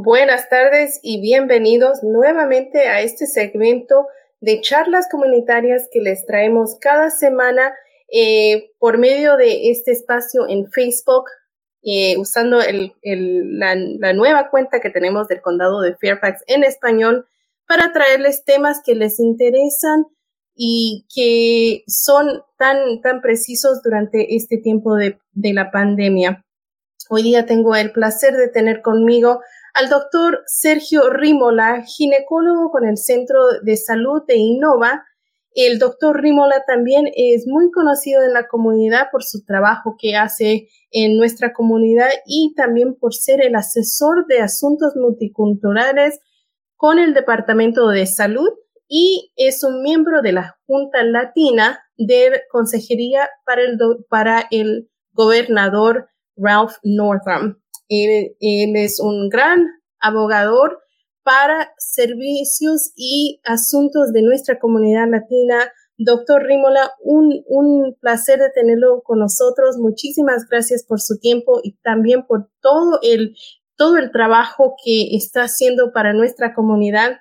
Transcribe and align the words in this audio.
Buenas 0.00 0.48
tardes 0.48 1.00
y 1.02 1.20
bienvenidos 1.20 2.04
nuevamente 2.04 2.86
a 2.86 3.00
este 3.00 3.26
segmento 3.26 4.06
de 4.40 4.60
charlas 4.60 5.08
comunitarias 5.10 5.88
que 5.90 6.00
les 6.00 6.24
traemos 6.24 6.76
cada 6.80 7.10
semana 7.10 7.74
eh, 8.06 8.70
por 8.78 8.96
medio 8.96 9.36
de 9.36 9.72
este 9.72 9.90
espacio 9.90 10.46
en 10.48 10.70
Facebook, 10.70 11.24
eh, 11.82 12.16
usando 12.16 12.60
la, 13.02 13.74
la 13.74 14.12
nueva 14.12 14.50
cuenta 14.50 14.78
que 14.78 14.90
tenemos 14.90 15.26
del 15.26 15.40
condado 15.40 15.80
de 15.80 15.96
Fairfax 15.96 16.44
en 16.46 16.62
español 16.62 17.26
para 17.66 17.92
traerles 17.92 18.44
temas 18.44 18.80
que 18.86 18.94
les 18.94 19.18
interesan 19.18 20.04
y 20.54 21.06
que 21.12 21.82
son 21.88 22.44
tan, 22.56 23.00
tan 23.00 23.20
precisos 23.20 23.82
durante 23.82 24.36
este 24.36 24.58
tiempo 24.58 24.94
de, 24.94 25.18
de 25.32 25.52
la 25.52 25.72
pandemia. 25.72 26.44
Hoy 27.10 27.24
día 27.24 27.46
tengo 27.46 27.74
el 27.74 27.90
placer 27.90 28.34
de 28.36 28.46
tener 28.46 28.80
conmigo 28.80 29.40
al 29.78 29.88
doctor 29.88 30.42
Sergio 30.46 31.08
Rímola, 31.08 31.84
ginecólogo 31.86 32.72
con 32.72 32.84
el 32.84 32.96
Centro 32.96 33.38
de 33.62 33.76
Salud 33.76 34.24
de 34.26 34.36
Innova. 34.36 35.04
El 35.54 35.78
doctor 35.78 36.20
Rímola 36.20 36.64
también 36.66 37.08
es 37.14 37.46
muy 37.46 37.70
conocido 37.70 38.24
en 38.24 38.32
la 38.32 38.48
comunidad 38.48 39.06
por 39.12 39.22
su 39.22 39.44
trabajo 39.44 39.94
que 39.96 40.16
hace 40.16 40.68
en 40.90 41.16
nuestra 41.16 41.52
comunidad 41.52 42.08
y 42.26 42.54
también 42.56 42.96
por 42.96 43.14
ser 43.14 43.40
el 43.40 43.54
asesor 43.54 44.26
de 44.26 44.40
asuntos 44.40 44.96
multiculturales 44.96 46.18
con 46.74 46.98
el 46.98 47.14
Departamento 47.14 47.86
de 47.86 48.06
Salud 48.06 48.50
y 48.88 49.30
es 49.36 49.62
un 49.62 49.82
miembro 49.82 50.22
de 50.22 50.32
la 50.32 50.58
Junta 50.66 51.04
Latina 51.04 51.78
de 51.96 52.42
Consejería 52.50 53.28
para 53.46 53.62
el, 53.62 53.78
para 54.08 54.44
el 54.50 54.90
gobernador 55.12 56.08
Ralph 56.36 56.74
Northam. 56.82 57.60
Él, 57.88 58.34
es 58.40 59.00
un 59.00 59.28
gran 59.28 59.66
abogador 60.00 60.80
para 61.22 61.72
servicios 61.78 62.92
y 62.96 63.40
asuntos 63.44 64.12
de 64.12 64.22
nuestra 64.22 64.58
comunidad 64.58 65.08
latina. 65.08 65.72
Doctor 65.96 66.44
Rímola, 66.44 66.92
un, 67.02 67.42
un 67.46 67.96
placer 68.00 68.38
de 68.38 68.50
tenerlo 68.50 69.02
con 69.02 69.18
nosotros. 69.18 69.78
Muchísimas 69.78 70.46
gracias 70.48 70.84
por 70.84 71.00
su 71.00 71.18
tiempo 71.18 71.60
y 71.62 71.76
también 71.82 72.24
por 72.26 72.50
todo 72.60 73.00
el, 73.02 73.34
todo 73.76 73.96
el 73.96 74.12
trabajo 74.12 74.76
que 74.84 75.16
está 75.16 75.42
haciendo 75.42 75.92
para 75.92 76.12
nuestra 76.12 76.54
comunidad. 76.54 77.18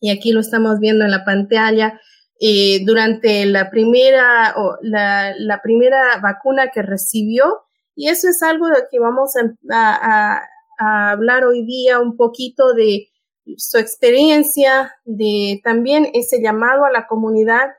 Y 0.00 0.10
aquí 0.10 0.32
lo 0.32 0.40
estamos 0.40 0.78
viendo 0.78 1.04
en 1.04 1.10
la 1.10 1.24
pantalla. 1.24 2.00
Eh, 2.40 2.84
durante 2.84 3.46
la 3.46 3.68
primera, 3.68 4.54
la, 4.82 5.34
la 5.36 5.60
primera 5.60 6.20
vacuna 6.22 6.70
que 6.72 6.82
recibió, 6.82 7.67
y 7.98 8.08
eso 8.08 8.28
es 8.28 8.44
algo 8.44 8.68
de 8.68 8.84
que 8.88 9.00
vamos 9.00 9.32
a, 9.72 10.40
hablar 10.78 11.44
hoy 11.44 11.66
día 11.66 11.98
un 11.98 12.16
poquito 12.16 12.72
de 12.72 13.08
su 13.56 13.76
experiencia, 13.78 14.94
de 15.04 15.60
también 15.64 16.06
ese 16.14 16.40
llamado 16.40 16.84
a 16.84 16.92
la 16.92 17.08
comunidad 17.08 17.70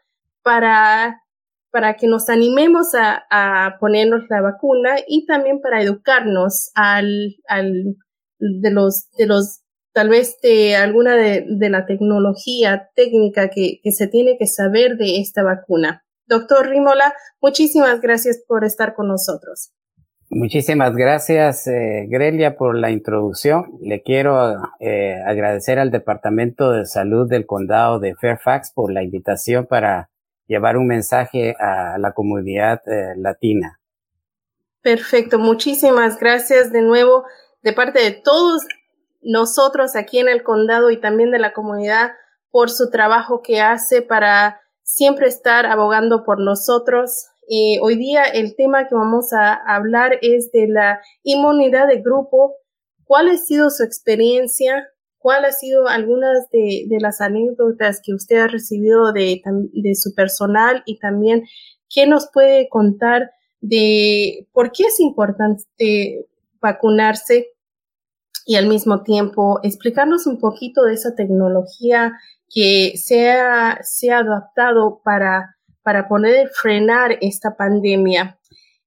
para, 0.43 1.23
para 1.71 1.93
que 1.93 2.07
nos 2.07 2.27
animemos 2.27 2.87
a, 2.95 3.77
ponernos 3.79 4.23
la 4.29 4.41
vacuna 4.41 4.97
y 5.07 5.25
también 5.25 5.61
para 5.61 5.81
educarnos 5.81 6.71
al, 6.75 7.37
al, 7.47 7.95
de 8.39 8.71
los, 8.71 9.09
de 9.11 9.25
los, 9.25 9.61
tal 9.93 10.09
vez 10.09 10.37
de 10.41 10.75
alguna 10.75 11.15
de, 11.15 11.69
la 11.69 11.85
tecnología 11.85 12.89
técnica 12.93 13.49
que, 13.49 13.79
que 13.81 13.93
se 13.93 14.07
tiene 14.07 14.37
que 14.37 14.47
saber 14.47 14.97
de 14.97 15.21
esta 15.21 15.43
vacuna. 15.43 16.03
Doctor 16.25 16.67
Rímola, 16.67 17.13
muchísimas 17.39 18.01
gracias 18.01 18.43
por 18.45 18.65
estar 18.65 18.95
con 18.95 19.07
nosotros. 19.07 19.71
Muchísimas 20.31 20.95
gracias, 20.95 21.65
eh, 21.65 22.05
Grelia, 22.07 22.55
por 22.55 22.77
la 22.77 22.91
introducción. 22.91 23.79
Le 23.81 24.03
quiero 24.03 24.61
eh, 24.79 25.15
agradecer 25.25 25.79
al 25.79 25.89
Departamento 25.89 26.71
de 26.71 26.85
Salud 26.85 27.27
del 27.27 27.47
Condado 27.47 27.99
de 27.99 28.13
Fairfax 28.13 28.71
por 28.71 28.91
la 28.91 29.01
invitación 29.01 29.65
para 29.65 30.11
llevar 30.45 30.77
un 30.77 30.85
mensaje 30.85 31.55
a 31.59 31.97
la 31.97 32.11
comunidad 32.11 32.79
eh, 32.87 33.15
latina. 33.17 33.79
Perfecto, 34.83 35.39
muchísimas 35.39 36.19
gracias 36.19 36.71
de 36.71 36.83
nuevo 36.83 37.25
de 37.63 37.73
parte 37.73 37.99
de 37.99 38.11
todos 38.11 38.61
nosotros 39.21 39.95
aquí 39.95 40.19
en 40.19 40.29
el 40.29 40.43
condado 40.43 40.91
y 40.91 41.01
también 41.01 41.31
de 41.31 41.39
la 41.39 41.53
comunidad 41.53 42.11
por 42.51 42.69
su 42.69 42.91
trabajo 42.91 43.41
que 43.41 43.61
hace 43.61 44.03
para 44.03 44.61
siempre 44.83 45.27
estar 45.27 45.65
abogando 45.65 46.23
por 46.23 46.39
nosotros 46.39 47.28
eh, 47.49 47.79
hoy 47.81 47.95
día 47.95 48.23
el 48.25 48.55
tema 48.55 48.87
que 48.87 48.93
vamos 48.93 49.33
a 49.33 49.55
hablar 49.55 50.19
es 50.21 50.51
de 50.51 50.67
la 50.67 51.01
inmunidad 51.23 51.87
de 51.87 51.99
grupo. 52.01 52.55
¿Cuál 53.05 53.29
ha 53.29 53.37
sido 53.37 53.71
su 53.71 53.83
experiencia? 53.83 54.87
¿Cuál 55.17 55.45
ha 55.45 55.51
sido 55.51 55.87
algunas 55.87 56.49
de, 56.51 56.85
las 56.99 57.21
anécdotas 57.21 58.01
que 58.05 58.13
usted 58.13 58.37
ha 58.37 58.47
recibido 58.47 59.11
de, 59.13 59.41
de 59.73 59.95
su 59.95 60.13
personal 60.13 60.83
y 60.85 60.99
también 60.99 61.43
qué 61.89 62.05
nos 62.05 62.29
puede 62.31 62.69
contar 62.69 63.31
de 63.61 64.47
por 64.53 64.71
qué 64.71 64.83
es 64.83 64.99
importante 64.99 66.27
vacunarse 66.61 67.47
y 68.45 68.57
al 68.57 68.67
mismo 68.67 69.01
tiempo 69.01 69.59
explicarnos 69.63 70.27
un 70.27 70.39
poquito 70.39 70.83
de 70.83 70.93
esa 70.93 71.15
tecnología 71.15 72.13
que 72.47 72.93
se 72.95 73.31
ha, 73.31 73.79
se 73.81 74.11
ha 74.11 74.19
adaptado 74.19 75.01
para 75.03 75.55
para 75.89 76.07
poder 76.07 76.49
frenar 76.49 77.17
esta 77.19 77.57
pandemia. 77.57 78.37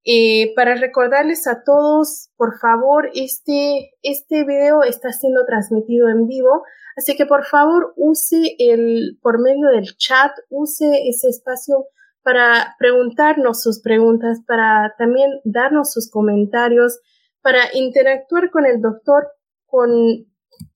Eh, 0.05 0.55
para 0.55 0.77
recordarles 0.77 1.49
a 1.49 1.65
todos, 1.65 2.31
por 2.37 2.61
favor, 2.61 3.11
este, 3.13 3.91
este 4.03 4.45
video 4.45 4.85
está 4.85 5.11
siendo 5.11 5.45
transmitido 5.45 6.09
en 6.09 6.29
vivo, 6.29 6.63
así 6.97 7.17
que 7.17 7.27
por 7.27 7.45
favor 7.45 7.93
use 7.97 8.55
el, 8.57 9.19
por 9.21 9.41
medio 9.41 9.67
del 9.71 9.97
chat, 9.97 10.31
use 10.49 11.09
ese 11.09 11.27
espacio 11.27 11.87
para 12.23 12.77
preguntarnos 12.79 13.61
sus 13.61 13.83
preguntas, 13.83 14.39
para 14.47 14.95
también 14.97 15.29
darnos 15.43 15.93
sus 15.93 16.09
comentarios, 16.09 17.01
para 17.41 17.63
interactuar 17.75 18.53
con 18.53 18.65
el 18.65 18.81
doctor, 18.81 19.27
con, 19.67 19.91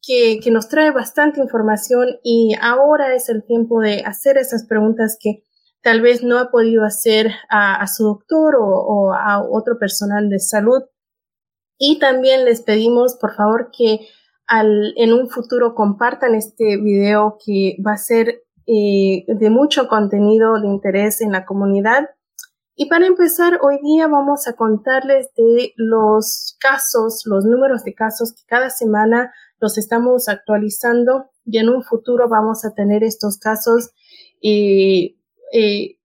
que, 0.03 0.41
que 0.43 0.51
nos 0.51 0.69
trae 0.69 0.91
bastante 0.91 1.41
información 1.41 2.19
y 2.25 2.57
ahora 2.61 3.15
es 3.15 3.29
el 3.29 3.45
tiempo 3.45 3.81
de 3.81 4.03
hacer 4.05 4.39
esas 4.39 4.67
preguntas 4.67 5.17
que 5.21 5.45
tal 5.83 6.01
vez 6.01 6.23
no 6.23 6.39
ha 6.39 6.51
podido 6.51 6.85
hacer 6.85 7.33
a, 7.49 7.87
su 7.87 8.05
doctor 8.05 8.57
o, 8.59 9.13
a 9.13 9.43
otro 9.43 9.79
personal 9.79 10.29
de 10.29 10.39
salud. 10.39 10.83
Y 11.79 11.99
también 11.99 12.45
les 12.45 12.63
pedimos, 12.63 13.17
por 13.17 13.35
favor, 13.35 13.71
que 13.77 14.09
en 14.49 15.13
un 15.13 15.29
futuro 15.29 15.75
compartan 15.75 16.35
este 16.35 16.77
video 16.77 17.39
que 17.45 17.77
va 17.85 17.93
a 17.93 17.99
ser 17.99 18.43
eh, 18.67 19.25
de 19.29 19.51
mucho 19.51 19.87
contenido 19.87 20.61
de 20.61 20.69
interés 20.69 21.21
en 21.21 21.33
la 21.33 21.45
comunidad. 21.45 22.11
Y 22.75 22.87
para 22.87 23.07
empezar, 23.07 23.59
hoy 23.63 23.79
día 23.83 24.07
vamos 24.07 24.47
a 24.49 24.55
contarles 24.55 25.31
de 25.37 25.73
los 25.77 26.57
casos, 26.61 27.23
los 27.27 27.45
números 27.45 27.85
de 27.85 27.95
casos 27.95 28.33
que 28.33 28.43
cada 28.47 28.71
semana 28.71 29.33
los 29.61 29.79
estamos 29.79 30.29
actualizando 30.29 31.31
y 31.45 31.59
en 31.59 31.69
un 31.69 31.83
futuro 31.83 32.29
vamos 32.29 32.65
a 32.65 32.75
tener 32.75 33.03
estos 33.03 33.39
casos 33.39 33.93
eh, 34.43 35.17
eh, 35.53 35.97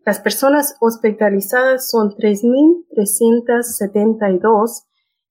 las 0.04 0.20
personas 0.20 0.76
hospitalizadas 0.80 1.88
son 1.90 2.14
3.372 2.16 4.84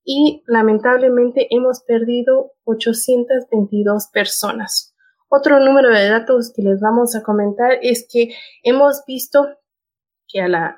y 0.04 0.44
lamentablemente 0.48 1.48
hemos 1.50 1.82
perdido 1.84 2.54
822 2.66 4.08
personas. 4.08 4.96
Otro 5.28 5.60
número 5.60 5.90
de 5.90 6.10
datos 6.10 6.52
que 6.56 6.64
les 6.64 6.80
vamos 6.80 7.16
a 7.16 7.24
comentar 7.24 7.80
es 7.82 8.08
que 8.12 8.34
hemos 8.64 9.04
visto 9.06 9.48
que 10.28 10.42
a 10.42 10.48
la, 10.48 10.78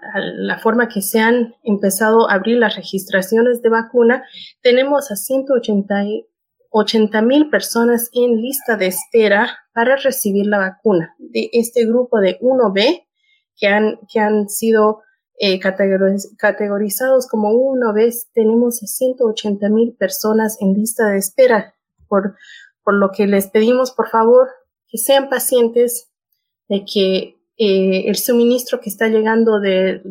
forma 0.63 0.87
que 0.87 1.01
se 1.01 1.19
han 1.19 1.55
empezado 1.63 2.29
a 2.29 2.35
abrir 2.35 2.57
las 2.57 2.75
registraciones 2.75 3.61
de 3.61 3.69
vacuna, 3.69 4.23
tenemos 4.61 5.11
a 5.11 5.17
180 5.17 7.21
mil 7.21 7.49
personas 7.49 8.09
en 8.13 8.41
lista 8.41 8.77
de 8.77 8.87
espera 8.87 9.57
para 9.73 9.97
recibir 9.97 10.47
la 10.47 10.57
vacuna. 10.57 11.15
De 11.17 11.49
este 11.51 11.85
grupo 11.85 12.19
de 12.19 12.39
1B, 12.39 13.07
que 13.61 13.67
han, 13.67 13.99
que 14.11 14.19
han 14.19 14.49
sido 14.49 15.03
eh, 15.39 15.59
categorizados 15.59 17.27
como 17.27 17.51
uno 17.51 17.93
vez, 17.93 18.27
tenemos 18.33 18.83
a 18.83 18.87
180 18.87 19.69
mil 19.69 19.93
personas 19.93 20.57
en 20.59 20.73
lista 20.73 21.07
de 21.07 21.19
espera, 21.19 21.75
por, 22.07 22.35
por 22.83 22.95
lo 22.95 23.11
que 23.11 23.27
les 23.27 23.47
pedimos, 23.47 23.91
por 23.91 24.09
favor, 24.09 24.49
que 24.89 24.97
sean 24.97 25.29
pacientes, 25.29 26.09
de 26.67 26.85
que 26.85 27.37
eh, 27.57 28.07
el 28.07 28.15
suministro 28.15 28.81
que 28.81 28.89
está 28.89 29.07
llegando 29.07 29.59
de, 29.59 30.01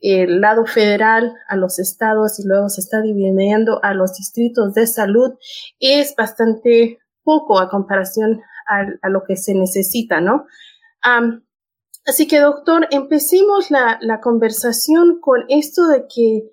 el 0.00 0.40
lado 0.40 0.64
federal 0.64 1.34
a 1.48 1.56
los 1.56 1.78
estados 1.78 2.38
y 2.38 2.46
luego 2.46 2.68
se 2.68 2.80
está 2.80 3.02
dividiendo 3.02 3.82
a 3.82 3.92
los 3.92 4.16
distritos 4.16 4.72
de 4.74 4.86
salud 4.86 5.32
es 5.80 6.14
bastante 6.16 6.98
poco 7.24 7.58
a 7.58 7.68
comparación 7.68 8.40
a, 8.66 9.08
lo 9.08 9.24
que 9.24 9.36
se 9.36 9.54
necesita, 9.54 10.20
¿no? 10.20 10.46
Así 12.08 12.26
que, 12.26 12.40
doctor, 12.40 12.88
empecemos 12.90 13.70
la, 13.70 14.20
conversación 14.22 15.20
con 15.20 15.44
esto 15.48 15.86
de 15.86 16.06
que, 16.08 16.50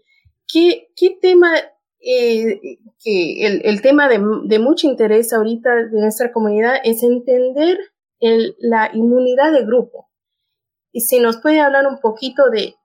¿qué, 0.96 1.18
tema, 1.22 1.54
eh, 2.00 2.60
que 3.04 3.46
el, 3.64 3.82
tema 3.82 4.08
de, 4.08 4.22
de, 4.46 4.60
mucho 4.60 4.88
interés 4.88 5.34
ahorita 5.34 5.74
de 5.88 6.02
nuestra 6.02 6.32
comunidad 6.32 6.76
es 6.84 7.02
entender 7.04 7.80
la 8.20 8.92
inmunidad 8.94 9.54
de 9.54 9.66
grupo? 9.66 10.10
Y 10.92 11.02
si 11.02 11.20
nos 11.20 11.38
puede 11.38 11.62
hablar 11.62 11.88
un 11.88 12.00
poquito 12.00 12.50
de 12.50 12.76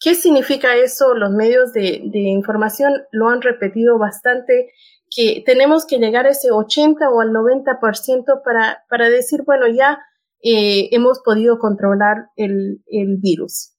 qué 0.00 0.14
significa 0.14 0.76
eso, 0.76 1.14
los 1.14 1.30
medios 1.30 1.72
de, 1.72 2.02
de 2.04 2.18
información 2.18 2.92
lo 3.10 3.28
han 3.28 3.42
repetido 3.42 3.98
bastante 3.98 4.72
que 5.14 5.42
tenemos 5.44 5.84
que 5.84 5.98
llegar 5.98 6.26
a 6.26 6.30
ese 6.30 6.50
80 6.50 7.10
o 7.10 7.20
al 7.20 7.30
90% 7.30 8.42
para, 8.42 8.84
para 8.88 9.10
decir, 9.10 9.42
bueno, 9.42 9.66
ya 9.68 10.00
eh, 10.42 10.88
hemos 10.92 11.20
podido 11.24 11.58
controlar 11.58 12.26
el, 12.36 12.82
virus. 13.20 13.74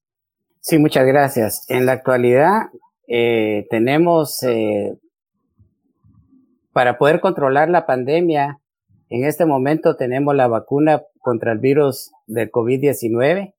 Sí, 0.61 0.77
muchas 0.77 1.05
gracias. 1.05 1.65
En 1.69 1.85
la 1.85 1.93
actualidad 1.93 2.69
eh, 3.07 3.67
tenemos, 3.69 4.41
eh, 4.43 4.97
para 6.71 6.97
poder 6.97 7.19
controlar 7.19 7.69
la 7.69 7.85
pandemia, 7.85 8.59
en 9.09 9.25
este 9.25 9.45
momento 9.45 9.95
tenemos 9.95 10.35
la 10.35 10.47
vacuna 10.47 11.03
contra 11.19 11.51
el 11.51 11.59
virus 11.59 12.11
del 12.27 12.49
COVID-19, 12.49 13.53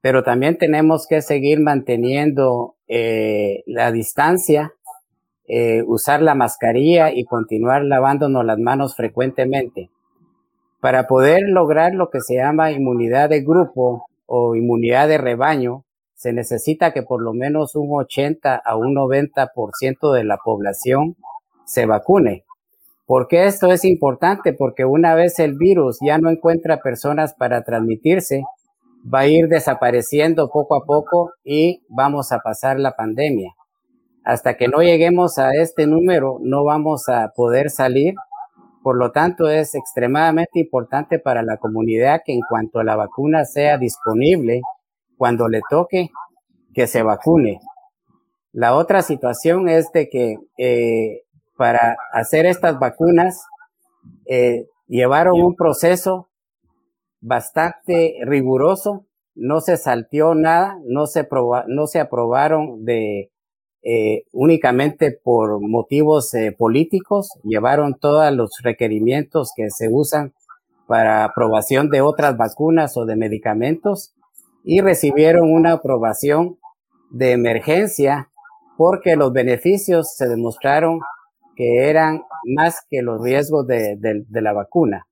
pero 0.00 0.22
también 0.22 0.58
tenemos 0.58 1.06
que 1.08 1.22
seguir 1.22 1.60
manteniendo 1.60 2.76
la 3.66 3.92
distancia 3.92 4.72
eh, 5.50 5.82
usar 5.86 6.20
la 6.20 6.34
mascarilla 6.34 7.10
y 7.10 7.24
continuar 7.24 7.82
lavándonos 7.82 8.44
las 8.44 8.58
manos 8.58 8.94
frecuentemente. 8.94 9.88
Para 10.80 11.06
poder 11.06 11.42
lograr 11.48 11.94
lo 11.94 12.10
que 12.10 12.20
se 12.20 12.36
llama 12.36 12.70
inmunidad 12.70 13.28
de 13.30 13.42
grupo 13.42 14.06
o 14.26 14.54
inmunidad 14.54 15.08
de 15.08 15.18
rebaño, 15.18 15.84
se 16.14 16.32
necesita 16.32 16.92
que 16.92 17.02
por 17.02 17.22
lo 17.22 17.32
menos 17.32 17.74
un 17.74 17.88
80 17.90 18.56
a 18.56 18.76
un 18.76 18.94
90% 18.94 20.12
de 20.12 20.24
la 20.24 20.36
población 20.38 21.16
se 21.64 21.86
vacune. 21.86 22.44
¿Por 23.06 23.26
qué 23.26 23.46
esto 23.46 23.72
es 23.72 23.84
importante? 23.84 24.52
Porque 24.52 24.84
una 24.84 25.14
vez 25.14 25.38
el 25.38 25.56
virus 25.56 25.98
ya 26.00 26.18
no 26.18 26.30
encuentra 26.30 26.80
personas 26.80 27.34
para 27.34 27.62
transmitirse, 27.62 28.42
va 29.12 29.20
a 29.20 29.26
ir 29.26 29.48
desapareciendo 29.48 30.50
poco 30.50 30.76
a 30.76 30.84
poco 30.84 31.32
y 31.44 31.82
vamos 31.88 32.32
a 32.32 32.40
pasar 32.40 32.78
la 32.78 32.96
pandemia 32.96 33.54
hasta 34.28 34.58
que 34.58 34.68
no 34.68 34.82
lleguemos 34.82 35.38
a 35.38 35.54
este 35.54 35.86
número 35.86 36.36
no 36.42 36.62
vamos 36.62 37.08
a 37.08 37.32
poder 37.34 37.70
salir. 37.70 38.14
Por 38.82 38.96
lo 38.96 39.10
tanto, 39.12 39.48
es 39.48 39.74
extremadamente 39.74 40.60
importante 40.60 41.18
para 41.18 41.42
la 41.42 41.56
comunidad 41.56 42.22
que 42.24 42.32
en 42.32 42.40
cuanto 42.48 42.82
la 42.82 42.96
vacuna 42.96 43.44
sea 43.44 43.76
disponible, 43.78 44.62
cuando 45.16 45.48
le 45.48 45.60
toque, 45.68 46.10
que 46.74 46.86
se 46.86 47.02
vacune. 47.02 47.60
La 48.52 48.74
otra 48.74 49.02
situación 49.02 49.68
es 49.68 49.90
de 49.92 50.08
que 50.08 50.36
eh, 50.56 51.22
para 51.56 51.96
hacer 52.12 52.46
estas 52.46 52.78
vacunas 52.78 53.44
eh, 54.26 54.66
llevaron 54.86 55.40
un 55.40 55.54
proceso 55.56 56.28
bastante 57.20 58.14
riguroso, 58.22 59.06
no 59.34 59.60
se 59.60 59.76
salteó 59.76 60.34
nada, 60.34 60.78
no 60.84 61.06
se, 61.06 61.28
no 61.66 61.86
se 61.86 62.00
aprobaron 62.00 62.84
de 62.84 63.30
eh, 63.82 64.24
únicamente 64.32 65.12
por 65.12 65.60
motivos 65.60 66.34
eh, 66.34 66.52
políticos, 66.52 67.30
llevaron 67.44 67.94
todos 67.94 68.32
los 68.32 68.50
requerimientos 68.62 69.52
que 69.54 69.70
se 69.70 69.88
usan 69.88 70.32
para 70.86 71.24
aprobación 71.24 71.90
de 71.90 72.00
otras 72.00 72.36
vacunas 72.36 72.96
o 72.96 73.04
de 73.04 73.16
medicamentos 73.16 74.14
y 74.64 74.80
recibieron 74.80 75.52
una 75.52 75.72
aprobación 75.72 76.58
de 77.10 77.32
emergencia 77.32 78.30
porque 78.76 79.16
los 79.16 79.32
beneficios 79.32 80.14
se 80.14 80.28
demostraron 80.28 81.00
que 81.56 81.88
eran 81.88 82.22
más 82.56 82.86
que 82.88 83.02
los 83.02 83.22
riesgos 83.22 83.66
de, 83.66 83.96
de 83.98 84.42
la 84.42 84.52
vacuna. 84.52 85.06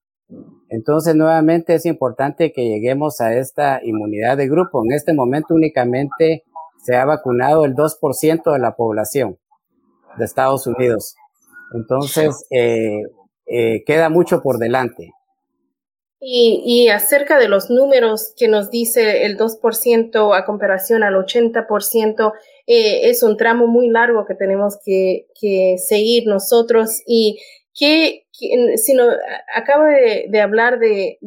Entonces, 0.69 1.15
nuevamente 1.15 1.75
es 1.75 1.87
importante 1.87 2.53
que 2.53 2.69
lleguemos 2.69 3.21
a 3.21 3.35
esta 3.35 3.81
inmunidad 3.85 4.37
de 4.37 4.49
grupo. 4.49 4.83
En 4.85 4.93
este 4.93 5.13
momento 5.13 5.55
únicamente 5.55 6.45
se 6.87 6.94
ha 6.94 7.05
vacunado 7.05 7.65
el 7.65 7.75
2% 7.75 8.53
de 8.53 8.59
la 8.61 8.77
población 8.77 9.38
de 10.17 10.25
Estados 10.25 10.69
Unidos. 10.69 11.17
Entonces, 11.75 12.47
eh, 12.50 13.03
eh, 13.47 13.83
queda 13.85 14.09
mucho 14.09 14.41
por 14.41 14.59
delante. 14.59 15.11
Y, 16.21 16.88
acerca 16.88 17.38
de 17.38 17.49
los 17.49 17.71
números 17.71 18.33
que 18.37 18.49
nos 18.49 18.71
dice 18.71 19.27
el 19.27 19.37
2% 19.37 20.37
a 20.37 20.44
comparación 20.44 21.03
al 21.03 21.15
80%, 21.15 22.33
eh, 22.67 23.11
es 23.11 23.23
un 23.23 23.37
tramo 23.37 23.67
muy 23.67 23.91
largo 23.91 24.25
que 24.25 24.35
tenemos 24.35 24.79
que, 24.85 25.27
seguir 25.79 26.27
nosotros. 26.27 27.03
Y 27.05 27.41
que, 27.75 28.27
si 28.31 28.94
no, 28.94 29.09
acaba 29.55 29.89
de, 29.89 30.41
hablar 30.41 30.79
de 30.79 31.19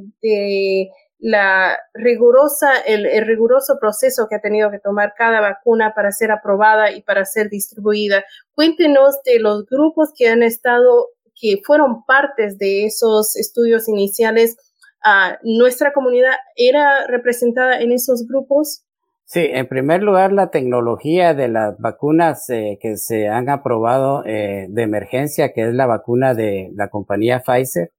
la 1.20 1.78
rigurosa, 1.94 2.80
el, 2.80 3.26
riguroso 3.26 3.78
proceso 3.80 4.28
que 4.30 4.36
ha 4.36 4.42
tenido 4.42 4.72
que 4.72 4.80
tomar 4.80 5.14
cada 5.18 5.42
vacuna 5.42 5.94
para 5.94 6.12
ser 6.12 6.32
aprobada 6.32 6.92
y 6.92 7.02
para 7.02 7.26
ser 7.26 7.50
distribuida. 7.50 8.24
Cuéntenos 8.54 9.22
de 9.26 9.40
los 9.40 9.66
grupos 9.66 10.12
que 10.16 10.30
han 10.30 10.44
estado, 10.44 11.08
que 11.36 11.62
fueron 11.66 12.06
partes 12.06 12.58
de 12.58 12.86
esos 12.86 13.36
estudios 13.36 13.90
iniciales. 13.90 14.58
Ah, 15.04 15.38
¿Nuestra 15.44 15.92
comunidad 15.92 16.34
era 16.56 17.06
representada 17.08 17.82
en 17.82 17.92
esos 17.92 18.26
grupos? 18.26 18.86
Sí, 19.26 19.42
en 19.52 19.68
primer 19.68 20.02
lugar, 20.02 20.32
la 20.32 20.50
tecnología 20.50 21.36
de 21.36 21.50
las 21.50 21.78
vacunas 21.78 22.50
eh, 22.50 22.80
que 22.82 22.98
se 22.98 23.28
han 23.28 23.48
aprobado 23.50 24.24
eh, 24.26 24.68
de 24.70 24.82
emergencia, 24.82 25.54
que 25.54 25.68
es 25.68 25.74
la 25.76 25.86
vacuna 25.86 26.34
de 26.34 26.72
la 26.74 26.88
compañía 26.88 27.44
Pfizer, 27.46 27.92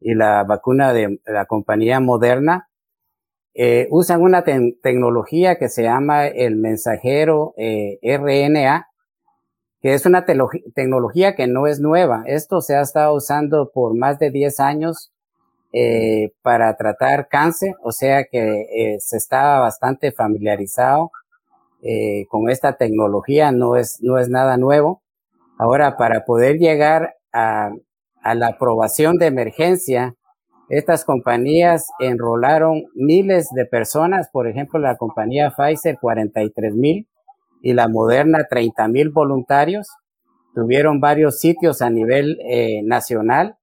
y 0.00 0.14
la 0.14 0.44
vacuna 0.44 0.92
de 0.92 1.20
la 1.26 1.46
compañía 1.46 2.00
Moderna 2.00 2.68
eh, 3.60 3.88
usan 3.90 4.22
una 4.22 4.44
tecnología 4.44 5.58
que 5.58 5.68
se 5.68 5.82
llama 5.82 6.28
el 6.28 6.54
mensajero 6.54 7.54
eh, 7.56 7.98
RNA, 8.02 8.86
que 9.80 9.94
es 9.94 10.06
una 10.06 10.24
tecnología 10.24 11.34
que 11.34 11.48
no 11.48 11.66
es 11.66 11.80
nueva. 11.80 12.22
Esto 12.26 12.60
se 12.60 12.76
ha 12.76 12.82
estado 12.82 13.14
usando 13.14 13.72
por 13.72 13.96
más 13.96 14.20
de 14.20 14.30
10 14.30 14.60
años 14.60 15.10
eh, 15.72 16.32
para 16.42 16.76
tratar 16.76 17.26
cáncer, 17.26 17.74
o 17.82 17.90
sea 17.90 18.24
que 18.30 18.96
se 19.00 19.16
estaba 19.16 19.58
bastante 19.58 20.12
familiarizado 20.12 21.10
con 22.28 22.50
esta 22.50 22.76
tecnología, 22.76 23.52
no 23.52 23.76
es, 23.76 23.98
no 24.02 24.18
es 24.18 24.28
nada 24.28 24.56
nuevo. 24.56 25.02
Ahora, 25.58 25.96
para 25.96 26.24
poder 26.24 26.58
llegar 26.58 27.16
a, 27.32 27.70
a 28.28 28.34
la 28.34 28.48
aprobación 28.48 29.16
de 29.16 29.24
emergencia, 29.24 30.14
estas 30.68 31.06
compañías 31.06 31.88
enrolaron 31.98 32.82
miles 32.94 33.48
de 33.54 33.64
personas, 33.64 34.28
por 34.30 34.46
ejemplo, 34.46 34.78
la 34.78 34.96
compañía 34.96 35.50
Pfizer 35.50 35.96
43 35.98 36.74
mil 36.74 37.08
y 37.62 37.72
la 37.72 37.88
Moderna 37.88 38.46
30 38.48 38.86
mil 38.88 39.08
voluntarios. 39.08 39.88
Tuvieron 40.54 41.00
varios 41.00 41.40
sitios 41.40 41.80
a 41.80 41.88
nivel 41.88 42.38
eh, 42.46 42.82
nacional. 42.84 43.56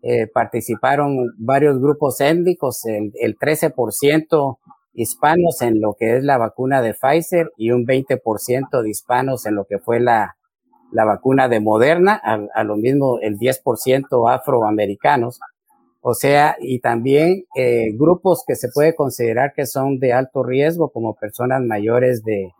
Eh, 0.00 0.26
participaron 0.26 1.34
varios 1.36 1.78
grupos 1.78 2.18
étnicos, 2.22 2.86
el, 2.86 3.12
el 3.20 3.36
13% 3.36 4.58
hispanos 4.94 5.60
en 5.60 5.82
lo 5.82 5.96
que 5.98 6.16
es 6.16 6.24
la 6.24 6.38
vacuna 6.38 6.80
de 6.80 6.94
Pfizer 6.94 7.52
y 7.58 7.72
un 7.72 7.84
20% 7.84 8.82
de 8.82 8.88
hispanos 8.88 9.44
en 9.44 9.54
lo 9.54 9.66
que 9.66 9.78
fue 9.78 10.00
la, 10.00 10.37
la 10.90 11.04
vacuna 11.04 11.48
de 11.48 11.60
Moderna, 11.60 12.14
a, 12.14 12.64
lo 12.64 12.76
mismo 12.76 13.18
el 13.20 13.38
10% 13.38 14.32
afroamericanos. 14.32 15.40
O 16.00 16.14
sea, 16.14 16.56
y 16.60 16.80
también 16.80 17.44
eh, 17.54 17.92
grupos 17.94 18.44
que 18.46 18.54
se 18.54 18.68
puede 18.72 18.94
considerar 18.94 19.52
que 19.54 19.66
son 19.66 19.98
de 19.98 20.12
alto 20.12 20.42
riesgo, 20.42 20.90
como 20.90 21.14
personas 21.14 21.60
mayores 21.62 22.22
de, 22.24 22.52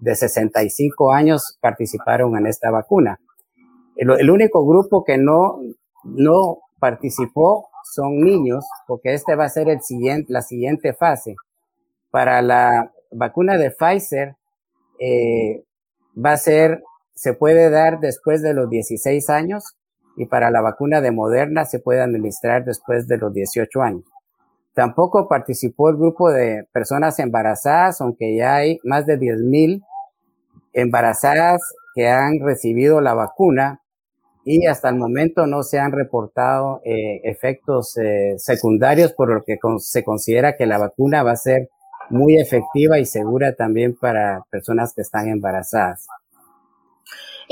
de 0.00 0.14
65 0.14 1.12
años 1.12 1.58
participaron 1.60 2.36
en 2.36 2.46
esta 2.46 2.70
vacuna. 2.70 3.20
El, 3.96 4.10
el, 4.18 4.30
único 4.30 4.66
grupo 4.66 5.04
que 5.04 5.18
no, 5.18 5.60
no 6.04 6.58
participó 6.78 7.68
son 7.94 8.20
niños, 8.20 8.64
porque 8.86 9.14
este 9.14 9.34
va 9.34 9.44
a 9.44 9.48
ser 9.48 9.68
el 9.68 9.80
siguiente, 9.82 10.32
la 10.32 10.42
siguiente 10.42 10.92
fase. 10.92 11.34
Para 12.10 12.42
la 12.42 12.92
vacuna 13.10 13.56
de 13.56 13.70
Pfizer, 13.70 14.36
eh, 14.98 15.64
va 16.14 16.32
a 16.32 16.36
ser 16.36 16.82
se 17.20 17.34
puede 17.34 17.68
dar 17.68 18.00
después 18.00 18.40
de 18.40 18.54
los 18.54 18.70
16 18.70 19.28
años 19.28 19.76
y 20.16 20.24
para 20.24 20.50
la 20.50 20.62
vacuna 20.62 21.02
de 21.02 21.10
Moderna 21.10 21.66
se 21.66 21.78
puede 21.78 22.00
administrar 22.00 22.64
después 22.64 23.06
de 23.08 23.18
los 23.18 23.34
18 23.34 23.82
años. 23.82 24.04
tampoco 24.72 25.28
participó 25.28 25.90
el 25.90 25.96
grupo 25.96 26.30
de 26.30 26.66
personas 26.72 27.18
embarazadas, 27.18 28.00
aunque 28.00 28.34
ya 28.36 28.54
hay 28.54 28.78
más 28.84 29.04
de 29.04 29.18
10.000 29.18 29.84
embarazadas 30.72 31.60
que 31.94 32.08
han 32.08 32.40
recibido 32.40 33.02
la 33.02 33.12
vacuna 33.12 33.82
y 34.46 34.64
hasta 34.64 34.88
el 34.88 34.96
momento 34.96 35.46
no 35.46 35.62
se 35.62 35.78
han 35.78 35.92
reportado 35.92 36.80
eh, 36.86 37.20
efectos 37.24 37.98
eh, 37.98 38.36
secundarios, 38.38 39.12
por 39.12 39.28
lo 39.28 39.44
que 39.44 39.58
se 39.80 40.04
considera 40.04 40.56
que 40.56 40.64
la 40.64 40.78
vacuna 40.78 41.22
va 41.22 41.32
a 41.32 41.36
ser 41.36 41.68
muy 42.08 42.40
efectiva 42.40 42.98
y 42.98 43.04
segura 43.04 43.54
también 43.54 43.94
para 43.94 44.42
personas 44.50 44.94
que 44.94 45.02
están 45.02 45.28
embarazadas. 45.28 46.06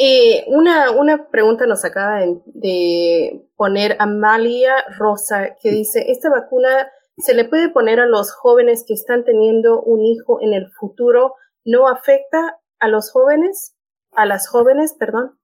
Eh, 0.01 0.45
una, 0.47 0.93
una 0.93 1.29
pregunta 1.29 1.67
nos 1.67 1.85
acaba 1.85 2.21
de, 2.45 3.45
poner 3.57 3.97
Amalia 3.99 4.75
Rosa, 4.97 5.57
que 5.61 5.73
dice, 5.73 6.13
¿esta 6.13 6.31
vacuna 6.31 6.69
se 7.17 7.35
le 7.35 7.45
puede 7.45 7.69
poner 7.69 7.99
a 7.99 8.07
los 8.07 8.33
jóvenes 8.33 8.85
que 8.87 8.95
están 8.95 9.25
teniendo 9.25 9.83
un 9.83 10.07
hijo 10.07 10.41
en 10.41 10.55
el 10.55 10.71
futuro? 10.71 11.35
¿No 11.65 11.89
afecta 11.89 12.61
a 12.79 12.87
los 12.87 13.11
jóvenes? 13.11 13.75
A 14.13 14.25
las 14.25 14.49
jóvenes, 14.49 14.95
perdón. 14.97 15.37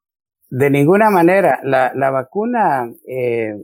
De 0.50 0.70
ninguna 0.70 1.11
manera. 1.11 1.58
La, 1.64 1.92
la 1.92 2.12
vacuna, 2.12 2.94
eh, 3.08 3.61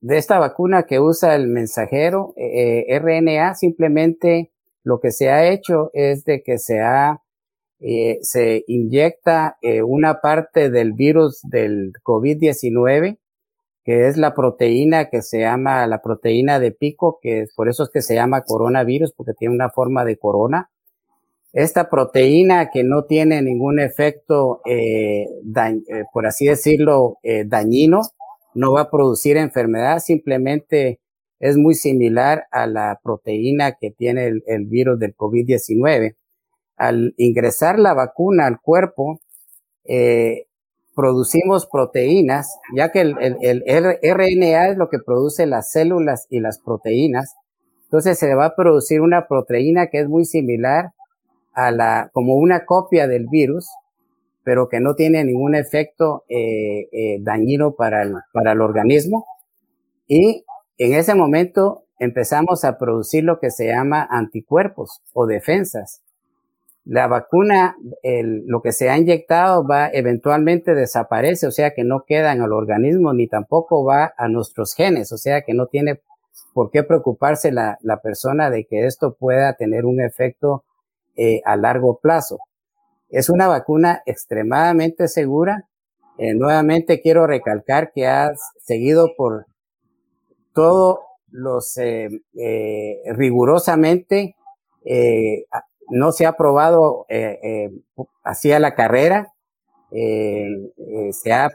de 0.00 0.18
esta 0.18 0.40
vacuna 0.40 0.82
que 0.82 0.98
usa 0.98 1.36
el 1.36 1.46
mensajero 1.46 2.34
eh, 2.36 2.98
RNA, 2.98 3.54
simplemente 3.54 4.50
lo 4.82 4.98
que 4.98 5.12
se 5.12 5.30
ha 5.30 5.46
hecho 5.46 5.90
es 5.92 6.24
de 6.24 6.42
que 6.42 6.58
se 6.58 6.80
ha 6.80 7.22
eh, 7.82 8.18
se 8.20 8.62
inyecta 8.66 9.56
eh, 9.62 9.82
una 9.82 10.20
parte 10.20 10.68
del 10.68 10.92
virus 10.92 11.40
del 11.42 11.92
COVID-19, 12.04 13.18
que 13.84 14.06
es 14.06 14.18
la 14.18 14.34
proteína 14.34 15.08
que 15.08 15.22
se 15.22 15.40
llama 15.40 15.86
la 15.86 16.02
proteína 16.02 16.60
de 16.60 16.72
pico, 16.72 17.18
que 17.22 17.46
por 17.56 17.70
eso 17.70 17.84
es 17.84 17.90
que 17.90 18.02
se 18.02 18.14
llama 18.14 18.42
coronavirus, 18.42 19.14
porque 19.14 19.32
tiene 19.32 19.54
una 19.54 19.70
forma 19.70 20.04
de 20.04 20.18
corona. 20.18 20.70
Esta 21.54 21.88
proteína 21.88 22.70
que 22.70 22.84
no 22.84 23.04
tiene 23.04 23.40
ningún 23.40 23.80
efecto, 23.80 24.60
eh, 24.66 25.24
por 26.12 26.26
así 26.26 26.46
decirlo, 26.46 27.16
dañino, 27.46 28.02
no 28.54 28.72
va 28.72 28.82
a 28.82 28.90
producir 28.90 29.38
enfermedad, 29.38 30.00
simplemente 30.00 31.00
es 31.40 31.56
muy 31.56 31.74
similar 31.74 32.44
a 32.50 32.66
la 32.66 33.00
proteína 33.02 33.72
que 33.80 33.90
tiene 33.90 34.26
el 34.46 34.66
virus 34.66 34.98
del 34.98 35.16
COVID-19 35.16 36.16
al 36.80 37.12
ingresar 37.18 37.78
la 37.78 37.92
vacuna 37.92 38.46
al 38.46 38.58
cuerpo, 38.58 39.20
eh, 39.84 40.46
producimos 40.96 41.68
proteínas, 41.70 42.58
ya 42.74 42.90
que 42.90 43.02
el, 43.02 43.16
el, 43.20 43.62
RNA 44.02 44.68
es 44.70 44.78
lo 44.78 44.88
que 44.88 44.98
produce 44.98 45.44
las 45.44 45.70
células 45.70 46.26
y 46.30 46.40
las 46.40 46.58
proteínas. 46.58 47.36
Entonces 47.84 48.18
se 48.18 48.34
va 48.34 48.46
a 48.46 48.56
producir 48.56 49.02
una 49.02 49.28
proteína 49.28 49.88
que 49.88 50.00
es 50.00 50.08
muy 50.08 50.24
similar 50.24 50.92
a 51.52 51.70
la, 51.70 52.08
como 52.14 52.36
una 52.36 52.64
copia 52.64 53.06
del 53.06 53.26
virus, 53.30 53.68
pero 54.42 54.68
que 54.70 54.80
no 54.80 54.94
tiene 54.94 55.22
ningún 55.22 55.54
efecto 55.54 56.24
eh, 56.30 56.88
eh, 56.92 57.18
dañino 57.20 57.74
para 57.74 58.02
el, 58.04 58.14
para 58.32 58.52
el 58.52 58.62
organismo. 58.62 59.26
Y 60.06 60.46
en 60.78 60.94
ese 60.94 61.14
momento 61.14 61.84
empezamos 61.98 62.64
a 62.64 62.78
producir 62.78 63.24
lo 63.24 63.38
que 63.38 63.50
se 63.50 63.66
llama 63.66 64.08
anticuerpos 64.10 65.02
o 65.12 65.26
defensas 65.26 66.00
la 66.84 67.06
vacuna, 67.06 67.76
lo 68.02 68.62
que 68.62 68.72
se 68.72 68.88
ha 68.88 68.98
inyectado 68.98 69.66
va 69.66 69.88
eventualmente 69.92 70.74
desaparece, 70.74 71.46
o 71.46 71.50
sea 71.50 71.72
que 71.72 71.84
no 71.84 72.04
queda 72.06 72.32
en 72.32 72.42
el 72.42 72.52
organismo 72.52 73.12
ni 73.12 73.28
tampoco 73.28 73.84
va 73.84 74.12
a 74.16 74.28
nuestros 74.28 74.74
genes, 74.74 75.12
o 75.12 75.18
sea 75.18 75.42
que 75.42 75.54
no 75.54 75.66
tiene 75.66 76.00
por 76.52 76.70
qué 76.70 76.82
preocuparse 76.82 77.52
la, 77.52 77.78
persona 78.02 78.50
de 78.50 78.64
que 78.66 78.86
esto 78.86 79.14
pueda 79.14 79.54
tener 79.54 79.84
un 79.84 80.00
efecto 80.00 80.64
eh, 81.16 81.40
a 81.44 81.56
largo 81.56 81.98
plazo. 82.00 82.38
Es 83.08 83.28
una 83.28 83.48
vacuna 83.48 84.02
extremadamente 84.06 85.08
segura. 85.08 85.68
Eh, 86.18 86.34
nuevamente 86.34 87.00
quiero 87.00 87.26
recalcar 87.26 87.92
que 87.92 88.06
ha 88.06 88.32
seguido 88.60 89.14
por 89.16 89.46
todo 90.54 91.00
los 91.30 91.76
eh, 91.78 92.08
rigurosamente 93.06 94.34
no 95.90 96.12
se 96.12 96.26
ha 96.26 96.32
probado 96.32 97.06
eh, 97.08 97.38
eh, 97.42 97.70
hacia 98.24 98.58
la 98.58 98.74
carrera. 98.74 99.32
Eh, 99.92 100.46
se 101.12 101.32
ha 101.32 101.50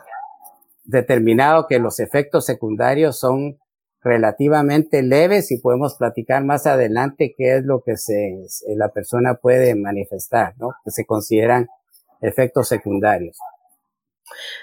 determinado 0.84 1.68
que 1.68 1.80
los 1.80 2.00
efectos 2.00 2.46
secundarios 2.46 3.20
son 3.20 3.58
relativamente 4.04 5.02
leves 5.02 5.52
y 5.52 5.60
podemos 5.60 5.96
platicar 5.98 6.44
más 6.44 6.68
adelante 6.68 7.34
qué 7.36 7.58
es 7.58 7.64
lo 7.64 7.82
que 7.84 7.98
se, 7.98 8.46
la 8.76 8.90
persona 8.90 9.36
puede 9.42 9.74
manifestar, 9.74 10.54
¿no? 10.58 10.70
Que 10.84 10.92
se 10.92 11.06
consideran 11.06 11.68
efectos 12.22 12.68
secundarios. 12.68 13.38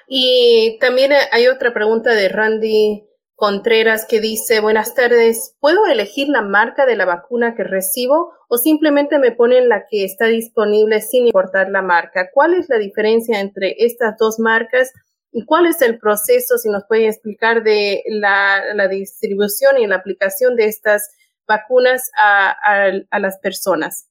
Y 0.06 0.78
también 0.80 1.12
hay 1.32 1.48
otra 1.48 1.72
pregunta 1.72 2.12
de 2.14 2.28
Randy 2.28 3.04
Contreras 3.42 4.06
que 4.08 4.20
dice, 4.20 4.60
buenas 4.60 4.94
tardes, 4.94 5.56
¿puedo 5.58 5.84
elegir 5.86 6.28
la 6.28 6.42
marca 6.42 6.86
de 6.86 6.94
la 6.94 7.06
vacuna 7.06 7.56
que 7.56 7.64
recibo 7.64 8.30
o 8.48 8.56
simplemente 8.56 9.18
me 9.18 9.32
ponen 9.32 9.68
la 9.68 9.86
que 9.90 10.04
está 10.04 10.26
disponible 10.26 11.00
sin 11.00 11.26
importar 11.26 11.68
la 11.68 11.82
marca? 11.82 12.30
¿Cuál 12.32 12.54
es 12.54 12.68
la 12.68 12.78
diferencia 12.78 13.40
entre 13.40 13.74
estas 13.78 14.16
dos 14.16 14.38
marcas 14.38 14.92
y 15.32 15.44
cuál 15.44 15.66
es 15.66 15.82
el 15.82 15.98
proceso, 15.98 16.56
si 16.56 16.68
nos 16.68 16.84
pueden 16.86 17.06
explicar, 17.06 17.64
de 17.64 18.04
la, 18.10 18.86
distribución 18.88 19.76
y 19.76 19.88
la 19.88 19.96
aplicación 19.96 20.54
de 20.54 20.66
estas 20.66 21.10
vacunas 21.44 22.12
a, 22.22 23.18
las 23.18 23.40
personas? 23.40 24.06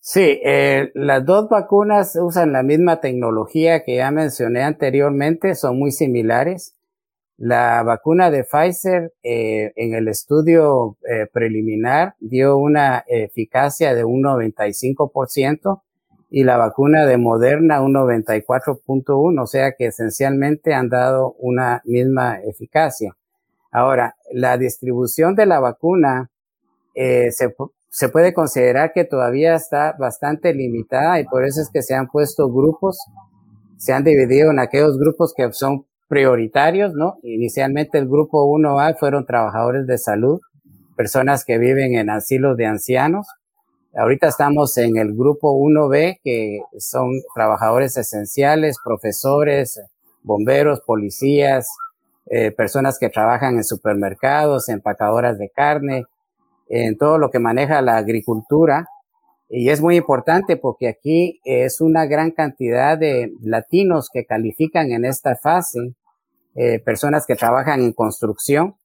Sí, 0.00 0.40
eh, 0.42 0.90
las 0.94 1.26
dos 1.26 1.50
vacunas 1.50 2.16
usan 2.16 2.54
la 2.54 2.62
misma 2.62 2.98
tecnología 3.02 3.84
que 3.84 3.96
ya 3.96 4.10
mencioné 4.10 4.62
anteriormente, 4.62 5.54
son 5.54 5.78
muy 5.78 5.92
similares. 5.92 6.78
La 7.38 7.82
vacuna 7.82 8.30
de 8.30 8.44
Pfizer 8.44 9.12
eh, 9.22 9.72
en 9.76 9.94
el 9.94 10.08
estudio 10.08 10.96
eh, 11.08 11.26
preliminar 11.32 12.14
dio 12.20 12.56
una 12.56 13.04
eficacia 13.06 13.94
de 13.94 14.04
un 14.04 14.22
95% 14.22 15.82
y 16.30 16.44
la 16.44 16.56
vacuna 16.56 17.04
de 17.04 17.18
Moderna 17.18 17.82
un 17.82 17.94
94.1, 17.94 19.42
o 19.42 19.46
sea 19.46 19.72
que 19.72 19.86
esencialmente 19.86 20.72
han 20.72 20.88
dado 20.88 21.34
una 21.38 21.82
misma 21.84 22.40
eficacia. 22.40 23.14
Ahora, 23.70 24.16
la 24.32 24.56
distribución 24.56 25.34
de 25.34 25.44
la 25.46 25.60
vacuna 25.60 26.30
eh, 26.94 27.30
se, 27.32 27.54
se 27.90 28.08
puede 28.08 28.32
considerar 28.32 28.92
que 28.94 29.04
todavía 29.04 29.54
está 29.54 29.94
bastante 29.98 30.54
limitada 30.54 31.20
y 31.20 31.24
por 31.24 31.44
eso 31.44 31.60
es 31.60 31.68
que 31.70 31.82
se 31.82 31.94
han 31.94 32.08
puesto 32.08 32.50
grupos, 32.50 32.98
se 33.76 33.92
han 33.92 34.02
dividido 34.02 34.50
en 34.50 34.58
aquellos 34.58 34.98
grupos 34.98 35.34
que 35.36 35.52
son 35.52 35.86
prioritarios, 36.12 36.92
¿no? 36.92 37.16
Inicialmente 37.22 37.96
el 37.96 38.06
grupo 38.06 38.44
1A 38.44 38.98
fueron 38.98 39.24
trabajadores 39.24 39.86
de 39.86 39.96
salud, 39.96 40.42
personas 40.94 41.42
que 41.42 41.56
viven 41.56 41.94
en 41.94 42.10
asilos 42.10 42.58
de 42.58 42.66
ancianos. 42.66 43.26
Ahorita 43.96 44.28
estamos 44.28 44.76
en 44.76 44.98
el 44.98 45.14
grupo 45.14 45.54
1B, 45.54 46.20
que 46.22 46.60
son 46.78 47.12
trabajadores 47.34 47.96
esenciales, 47.96 48.76
profesores, 48.84 49.80
bomberos, 50.22 50.82
policías, 50.82 51.66
eh, 52.26 52.50
personas 52.50 52.98
que 52.98 53.08
trabajan 53.08 53.56
en 53.56 53.64
supermercados, 53.64 54.68
empacadoras 54.68 55.38
de 55.38 55.48
carne, 55.48 56.04
en 56.68 56.98
todo 56.98 57.16
lo 57.16 57.30
que 57.30 57.38
maneja 57.38 57.80
la 57.80 57.96
agricultura. 57.96 58.86
Y 59.48 59.70
es 59.70 59.80
muy 59.80 59.96
importante 59.96 60.58
porque 60.58 60.88
aquí 60.88 61.40
es 61.46 61.80
una 61.80 62.04
gran 62.04 62.32
cantidad 62.32 62.98
de 62.98 63.32
latinos 63.40 64.10
que 64.12 64.26
califican 64.26 64.92
en 64.92 65.06
esta 65.06 65.36
fase 65.36 65.94
eh, 66.54 66.80
personas 66.80 67.26
que 67.26 67.36
trabajan 67.36 67.80
en 67.80 67.92
construcción. 67.92 68.76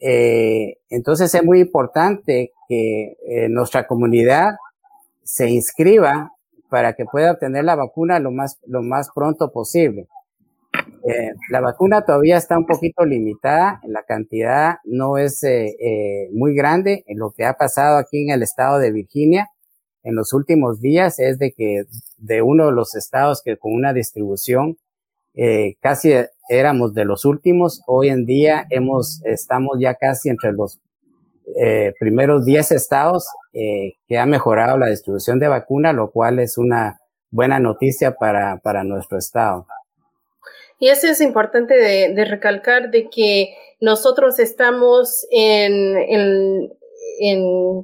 Eh, 0.00 0.78
entonces 0.88 1.34
es 1.34 1.44
muy 1.44 1.60
importante 1.60 2.52
que 2.68 3.16
eh, 3.26 3.48
nuestra 3.48 3.86
comunidad 3.86 4.52
se 5.22 5.50
inscriba 5.50 6.32
para 6.70 6.94
que 6.94 7.04
pueda 7.04 7.32
obtener 7.32 7.64
la 7.64 7.74
vacuna 7.74 8.18
lo 8.20 8.30
más, 8.30 8.58
lo 8.66 8.82
más 8.82 9.10
pronto 9.14 9.52
posible. 9.52 10.06
la 11.50 11.60
vacuna 11.60 12.04
todavía 12.04 12.36
está 12.36 12.58
un 12.58 12.66
poquito 12.66 13.04
limitada, 13.06 13.80
la 13.86 14.02
cantidad 14.02 14.76
no 14.84 15.16
es 15.16 15.42
muy 16.32 16.54
grande. 16.54 17.04
En 17.06 17.18
lo 17.18 17.30
que 17.30 17.46
ha 17.46 17.54
pasado 17.54 17.96
aquí 17.96 18.24
en 18.24 18.30
el 18.30 18.42
estado 18.42 18.78
de 18.78 18.92
Virginia 18.92 19.48
en 20.02 20.14
los 20.14 20.32
últimos 20.32 20.80
días 20.80 21.18
es 21.18 21.38
de 21.38 21.52
que 21.52 21.84
de 22.16 22.42
uno 22.42 22.66
de 22.66 22.72
los 22.72 22.94
estados 22.94 23.42
que 23.42 23.56
con 23.56 23.74
una 23.74 23.92
distribución 23.92 24.78
eh, 25.40 25.76
casi 25.80 26.12
éramos 26.48 26.94
de 26.94 27.04
los 27.04 27.24
últimos. 27.24 27.82
Hoy 27.86 28.08
en 28.08 28.26
día 28.26 28.66
hemos, 28.70 29.20
estamos 29.24 29.78
ya 29.78 29.94
casi 29.94 30.30
entre 30.30 30.52
los 30.52 30.80
eh, 31.56 31.92
primeros 32.00 32.44
10 32.44 32.72
estados 32.72 33.24
eh, 33.52 33.92
que 34.08 34.18
ha 34.18 34.26
mejorado 34.26 34.76
la 34.78 34.88
distribución 34.88 35.38
de 35.38 35.46
vacuna, 35.46 35.92
lo 35.92 36.10
cual 36.10 36.40
es 36.40 36.58
una 36.58 36.98
buena 37.30 37.60
noticia 37.60 38.16
para, 38.16 38.58
para 38.64 38.82
nuestro 38.82 39.16
estado. 39.16 39.64
Y 40.80 40.88
eso 40.88 41.06
es 41.06 41.20
importante 41.20 41.74
de, 41.76 42.24
recalcar 42.24 42.90
de 42.90 43.08
que 43.08 43.54
nosotros 43.80 44.40
estamos 44.40 45.24
en, 45.30 46.68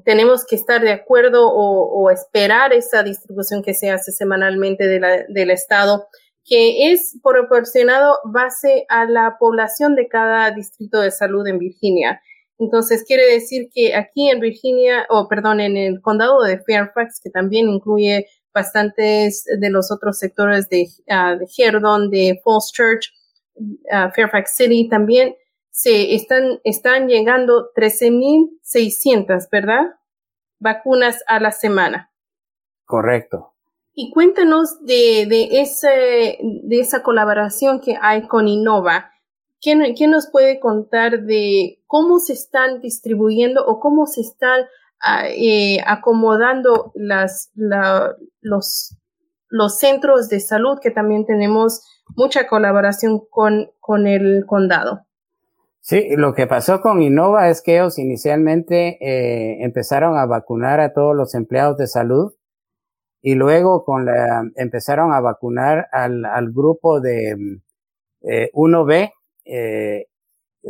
tenemos 0.05 0.45
que 0.45 0.57
estar 0.57 0.81
de 0.81 0.91
acuerdo 0.91 1.53
o, 1.53 2.11
esperar 2.11 2.73
esa 2.73 3.05
distribución 3.05 3.63
que 3.63 3.75
se 3.75 3.91
hace 3.91 4.11
semanalmente 4.11 4.89
del 4.89 5.51
Estado, 5.51 6.09
que 6.45 6.93
es 6.93 7.19
proporcionado 7.23 8.19
base 8.25 8.85
a 8.89 9.07
la 9.07 9.37
población 9.39 9.95
de 9.95 10.09
cada 10.09 10.51
distrito 10.51 11.01
de 11.01 11.11
salud 11.11 11.47
en 11.47 11.59
Virginia. 11.59 12.21
Entonces, 12.59 13.05
quiere 13.07 13.25
decir 13.25 13.69
que 13.73 13.95
aquí 13.95 14.31
en 14.31 14.41
Virginia, 14.41 15.07
o 15.09 15.27
perdón, 15.29 15.61
en 15.61 15.77
el 15.77 16.01
condado 16.01 16.43
de 16.43 16.61
Fairfax, 16.61 17.21
que 17.23 17.31
también 17.31 17.69
incluye 17.69 18.27
bastantes 18.53 19.45
de 19.59 19.71
los 19.71 19.91
otros 19.91 20.19
sectores 20.19 20.69
de, 20.69 20.87
uh, 21.09 21.39
de 21.39 22.09
de 22.11 22.41
Falls 22.45 22.73
Church, 22.73 23.13
uh, 23.57 24.11
Fairfax 24.15 24.55
City, 24.55 24.89
también 24.89 25.35
se 25.71 26.15
están, 26.15 26.61
están 26.63 27.09
llegando 27.09 27.73
13.600, 27.75 29.49
¿verdad? 29.51 29.83
Vacunas 30.61 31.25
a 31.27 31.41
la 31.41 31.51
semana. 31.51 32.13
Correcto. 32.85 33.54
Y 33.95 34.11
cuéntanos 34.11 34.85
de, 34.85 35.27
de, 35.29 35.61
ese, 35.61 36.39
de 36.65 36.81
esa 36.81 37.03
colaboración 37.03 37.81
que 37.81 37.97
hay 38.01 38.27
con 38.27 38.49
Innova. 38.49 39.13
¿Quién, 39.61 39.95
¿Quién, 39.95 40.11
nos 40.11 40.29
puede 40.31 40.59
contar 40.59 41.23
de 41.23 41.79
cómo 41.87 42.19
se 42.19 42.33
están 42.33 42.81
distribuyendo 42.81 43.65
o 43.65 43.79
cómo 43.79 44.07
se 44.07 44.21
están 44.21 44.63
ah, 45.01 45.29
eh, 45.29 45.79
acomodando 45.87 46.93
las, 46.95 47.53
los, 47.55 48.97
los 49.49 49.79
centros 49.79 50.29
de 50.29 50.41
salud 50.41 50.81
que 50.83 50.91
también 50.91 51.25
tenemos 51.25 51.83
mucha 52.17 52.49
colaboración 52.49 53.21
con, 53.31 53.71
con 53.81 54.07
el 54.09 54.45
condado? 54.47 55.07
Sí, 55.81 56.17
lo 56.17 56.35
que 56.35 56.47
pasó 56.47 56.81
con 56.81 57.01
Innova 57.01 57.49
es 57.49 57.63
que 57.63 57.77
ellos 57.77 57.99
inicialmente 57.99 58.99
eh, 59.01 59.63
empezaron 59.63 60.19
a 60.19 60.27
vacunar 60.27 60.81
a 60.81 60.93
todos 60.93 61.15
los 61.15 61.35
empleados 61.35 61.77
de 61.77 61.87
salud 61.87 62.33
y 63.27 63.37
luego 63.37 63.85
con 63.87 64.05
la, 64.05 64.45
empezaron 64.57 65.15
a 65.15 65.21
vacunar 65.21 65.89
al, 65.93 66.27
al 66.27 66.53
grupo 66.53 67.01
de 67.01 67.59
eh, 68.21 68.51
1B, 68.53 69.13
eh, 69.47 70.05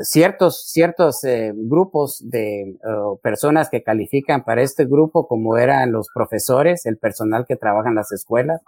ciertos, 0.03 0.71
ciertos 0.71 1.25
eh, 1.25 1.53
grupos 1.53 2.23
de 2.31 2.79
personas 3.23 3.71
que 3.71 3.83
califican 3.83 4.45
para 4.45 4.63
este 4.63 4.85
grupo, 4.85 5.27
como 5.27 5.59
eran 5.59 5.91
los 5.91 6.07
profesores, 6.15 6.87
el 6.87 6.97
personal 6.97 7.45
que 7.45 7.57
trabaja 7.57 7.89
en 7.89 7.97
las 7.97 8.13
escuelas, 8.13 8.63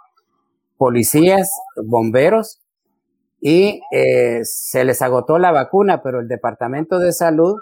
policías, 0.77 1.49
bomberos, 1.81 2.59
y 3.39 3.81
eh, 3.91 4.41
se 4.43 4.83
les 4.83 5.01
agotó 5.01 5.39
la 5.39 5.53
vacuna, 5.53 6.01
pero 6.03 6.19
el 6.19 6.27
Departamento 6.27 6.99
de 6.99 7.13
Salud 7.13 7.55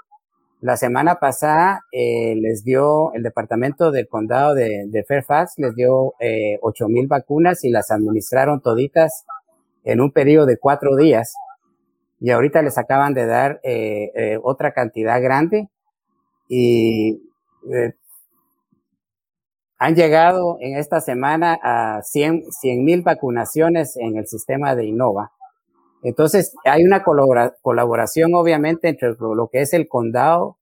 la 0.65 0.77
semana 0.77 1.19
pasada 1.19 1.85
eh, 1.91 2.33
les 2.41 2.63
dio, 2.63 3.13
el 3.13 3.21
Departamento 3.21 3.91
del 3.91 4.07
Condado 4.07 4.55
de, 4.55 5.05
Fairfax 5.07 5.59
les 5.59 5.75
dio 5.75 6.15
eh, 6.19 6.57
ocho 6.59 6.87
mil 6.87 7.05
vacunas 7.05 7.63
y 7.63 7.69
las 7.69 7.91
administraron 7.91 8.61
toditas 8.61 9.25
en 9.83 10.01
un 10.01 10.11
periodo 10.11 10.47
de 10.47 10.57
cuatro 10.57 10.95
días 10.95 11.35
y 12.19 12.31
ahorita 12.31 12.63
les 12.63 12.79
acaban 12.79 13.13
de 13.13 13.27
dar 13.27 13.59
eh, 13.61 14.11
eh, 14.15 14.39
otra 14.41 14.73
cantidad 14.73 15.21
grande 15.21 15.69
y 16.49 17.21
han 19.77 19.93
llegado 19.93 20.57
en 20.61 20.77
esta 20.77 20.99
semana 20.99 21.59
a 21.61 22.01
100 22.01 22.43
mil 22.83 23.03
vacunaciones 23.03 23.97
en 23.97 24.17
el 24.17 24.25
sistema 24.25 24.73
de 24.73 24.85
Innova. 24.85 25.31
Entonces, 26.05 26.55
hay 26.65 26.83
una 26.83 27.03
colaboración 27.03 28.35
obviamente 28.35 28.89
entre 28.89 29.15
lo 29.19 29.49
que 29.51 29.61
es 29.61 29.73
el 29.73 29.87
condado 29.87 30.59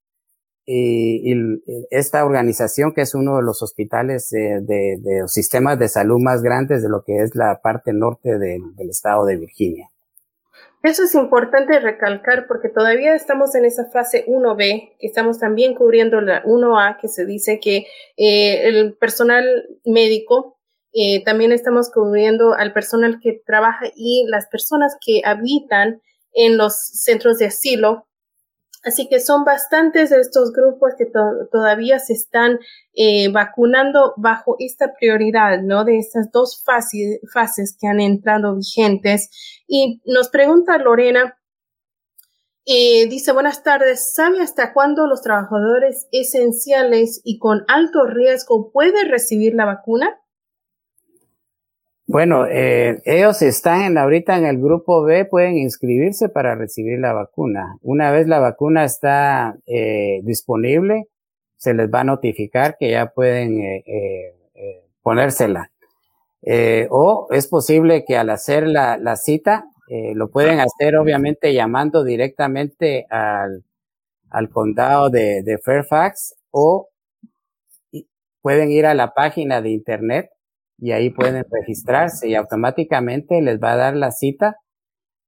y, 0.66 1.34
esta 1.92 2.24
organización 2.24 2.94
que 2.94 3.02
es 3.02 3.14
uno 3.14 3.36
de 3.36 3.44
los 3.44 3.62
hospitales 3.62 4.30
de, 4.30 5.24
sistemas 5.28 5.78
de 5.78 5.90
salud 5.90 6.18
más 6.22 6.42
grandes 6.42 6.82
de 6.82 6.88
lo 6.88 7.04
que 7.04 7.18
es 7.18 7.36
la 7.36 7.60
parte 7.62 7.92
norte 7.92 8.40
del 8.40 8.90
estado 8.90 9.26
de 9.26 9.36
Virginia. 9.36 9.90
Eso 10.82 11.04
es 11.04 11.14
importante 11.14 11.78
recalcar 11.78 12.48
porque 12.48 12.70
todavía 12.70 13.14
estamos 13.14 13.54
en 13.56 13.66
esa 13.66 13.90
fase 13.92 14.26
1B, 14.26 14.96
que 14.98 15.08
estamos 15.08 15.40
también 15.40 15.76
cubriendo 15.76 16.22
la 16.22 16.42
1A, 16.44 17.00
que 17.02 17.10
se 17.10 17.26
dice 17.26 17.60
que 17.60 17.86
eh, 18.16 18.68
el 18.70 18.94
personal 18.94 19.46
médico, 19.84 20.58
eh, 20.94 21.24
también 21.24 21.52
estamos 21.52 21.92
cubriendo 21.92 22.54
al 22.54 22.74
personal 22.74 23.20
que 23.22 23.42
trabaja 23.46 23.86
y 23.96 24.26
las 24.28 24.48
personas 24.48 24.96
que 25.06 25.22
habitan 25.26 26.02
en 26.34 26.58
los 26.58 26.76
centros 26.76 27.38
de 27.38 27.48
asilo 27.48 28.08
Así 28.84 29.08
que 29.08 29.22
son 29.22 29.46
bastantes 29.46 30.12
estos 30.12 30.52
grupos 30.52 30.92
que 30.98 31.06
todavía 31.06 32.00
se 32.00 32.14
están 32.14 32.60
eh, 32.94 33.32
vacunando 33.32 34.14
bajo 34.18 34.58
esta 34.60 34.94
prioridad, 34.94 35.62
¿no? 35.62 35.86
De 35.86 35.98
estas 35.98 36.32
dos 36.32 36.62
fases 36.66 37.78
que 37.80 37.88
han 37.88 38.02
entrado 38.02 38.56
vigentes. 38.56 39.30
Y 39.68 40.02
nos 40.06 40.28
pregunta 40.28 40.78
Lorena, 40.78 41.40
eh, 42.66 43.08
dice, 43.08 43.32
buenas 43.32 43.64
tardes, 43.64 44.14
¿sabe 44.14 44.42
hasta 44.42 44.74
cuándo 44.74 45.08
los 45.08 45.22
trabajadores 45.22 46.08
esenciales 46.12 47.22
y 47.24 47.40
con 47.40 47.64
alto 47.70 48.06
riesgo 48.06 48.72
pueden 48.72 49.10
recibir 49.10 49.56
la 49.56 49.66
vacuna? 49.66 50.20
Bueno, 52.06 52.46
eh, 52.48 53.02
ellos 53.06 53.42
están 53.42 53.98
ahorita 53.98 54.38
en 54.38 54.46
el 54.46 54.58
grupo 54.60 55.04
B, 55.04 55.24
pueden 55.24 55.58
inscribirse 55.58 56.28
para 56.28 56.54
recibir 56.54 57.00
la 57.00 57.14
vacuna. 57.14 57.78
Una 57.82 58.12
vez 58.12 58.28
la 58.28 58.40
vacuna 58.40 58.84
está 58.84 59.56
eh, 59.66 60.20
disponible, 60.24 61.08
se 61.56 61.74
les 61.74 61.90
va 61.90 62.02
a 62.02 62.04
notificar 62.04 62.76
que 62.78 62.92
ya 62.92 63.08
pueden 63.08 63.60
eh, 63.62 63.84
eh 63.88 64.36
ponérsela. 65.02 65.72
o 66.90 67.28
es 67.32 67.48
posible 67.48 68.06
que 68.06 68.18
al 68.18 68.30
hacer 68.30 68.68
la, 68.68 68.98
la 68.98 69.16
cita, 69.16 69.66
lo 70.16 70.30
pueden 70.30 70.60
hacer 70.60 70.96
obviamente 70.98 71.54
llamando 71.54 72.04
directamente 72.04 73.06
al, 73.10 73.64
al 74.30 74.50
condado 74.50 75.10
de, 75.10 75.44
de 75.44 75.58
Fairfax 75.58 76.36
o 76.52 76.90
pueden 78.42 78.72
ir 78.72 78.86
a 78.86 78.94
la 78.94 79.14
página 79.14 79.62
de 79.62 79.72
internet 79.72 80.30
y 80.84 80.92
ahí 80.92 81.12
pueden 81.12 81.46
registrarse 81.50 82.28
y 82.28 82.36
automáticamente 82.36 83.42
les 83.42 83.58
va 83.58 83.72
a 83.72 83.78
dar 83.78 83.96
la 83.96 84.12
cita 84.12 84.58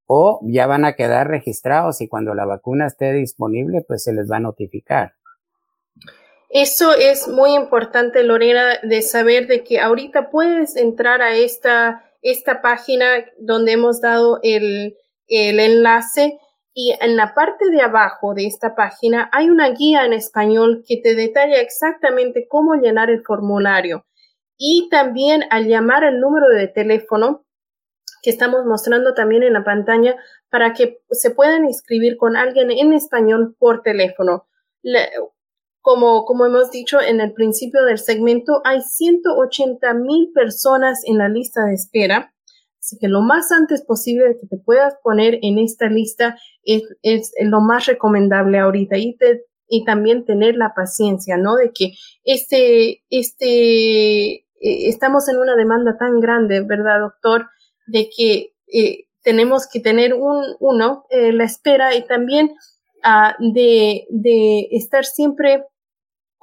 o 0.06 0.41
ya 0.44 0.68
van 0.68 0.84
a 0.84 0.98
quedar 0.98 1.30
registrados 1.30 2.02
y 2.02 2.10
cuando 2.10 2.36
la 2.36 2.46
vacuna 2.46 2.88
esté 2.88 3.13
disponible, 3.13 3.82
pues 3.88 4.04
se 4.04 4.12
les 4.12 4.30
va 4.30 4.36
a 4.36 4.41
notificar. 4.41 5.13
Eso 6.50 6.94
es 6.94 7.30
muy 7.30 7.56
importante, 7.56 8.22
Lorena, 8.24 8.80
de 8.84 9.02
saber 9.02 9.48
de 9.48 9.63
que 9.63 9.80
ahorita 9.80 10.30
puedes 10.30 10.76
entrar 10.76 11.22
a 11.22 11.34
esta, 11.34 12.04
esta 12.22 12.62
página 12.62 13.06
donde 13.39 13.72
hemos 13.72 14.02
dado 14.02 14.41
el, 14.44 14.98
el 15.30 15.60
enlace 15.62 16.38
y 16.74 16.94
en 17.00 17.15
la 17.15 17.34
parte 17.34 17.70
de 17.72 17.82
abajo 17.82 18.34
de 18.34 18.46
esta 18.46 18.76
página 18.76 19.30
hay 19.32 19.50
una 19.50 19.70
guía 19.70 20.04
en 20.04 20.12
español 20.12 20.84
que 20.86 20.98
te 20.98 21.15
detalla 21.15 21.62
exactamente 21.62 22.46
cómo 22.50 22.76
llenar 22.76 23.10
el 23.10 23.24
formulario 23.24 24.06
y 24.58 24.88
también 24.89 25.44
al 25.50 25.68
llamar 25.68 26.04
el 26.04 26.20
número 26.20 26.48
de 26.50 26.68
teléfono 26.68 27.46
que 28.22 28.30
estamos 28.32 28.65
mostrando 28.65 29.13
también 29.13 29.44
en 29.44 29.54
la 29.54 29.63
pantalla 29.63 30.15
para 30.50 30.74
que 30.74 31.00
se 31.12 31.32
puedan 31.32 31.65
inscribir 31.65 32.18
con 32.18 32.36
alguien 32.36 32.72
en 32.72 32.94
español 32.94 33.56
por 33.60 33.82
teléfono. 33.84 34.48
como, 35.82 36.26
como 36.26 36.46
hemos 36.46 36.72
dicho 36.72 37.00
en 37.00 37.22
el 37.22 37.34
principio 37.34 37.84
del 37.84 38.00
segmento, 38.00 38.62
hay 38.63 38.82
180 38.82 39.94
mil 39.94 40.32
personas 40.34 41.02
en 41.06 41.20
la 41.20 41.30
lista 41.30 41.65
de 41.65 41.76
espera. 41.76 42.34
Así 42.80 42.98
que 43.00 43.08
lo 43.08 43.22
más 43.22 43.52
antes 43.52 43.84
posible 43.84 44.38
que 44.39 44.48
te 44.48 44.58
puedas 44.58 44.96
poner 45.04 45.38
en 45.44 45.60
esta 45.60 45.88
lista 45.88 46.38
es, 46.63 46.84
es 47.04 47.32
lo 47.41 47.62
más 47.62 47.86
recomendable 47.86 48.58
ahorita. 48.58 48.98
Y 48.98 49.15
te, 49.18 49.46
y 49.68 49.84
también 49.86 50.26
tener 50.26 50.56
la 50.56 50.74
paciencia, 50.76 51.38
¿no? 51.38 51.56
De 51.56 51.72
que 51.74 51.94
este, 52.24 53.04
este, 53.10 54.45
eh, 54.65 54.89
estamos 54.89 55.30
en 55.30 55.38
una 55.38 55.56
demanda 55.56 55.95
tan 55.97 56.19
grande, 56.19 56.62
¿verdad, 56.62 56.99
doctor? 57.01 57.49
De 57.86 58.10
que 58.15 58.54
eh, 58.73 59.06
tenemos 59.21 59.67
que 59.71 59.80
tener 59.80 60.15
un, 60.15 60.43
uno, 60.60 61.06
eh, 61.12 61.32
la 61.32 61.43
espera 61.43 61.93
y 61.93 62.06
también 62.08 62.56
ah, 63.04 63.36
de, 63.39 64.08
de 64.10 64.67
estar 64.71 65.06
siempre 65.06 65.65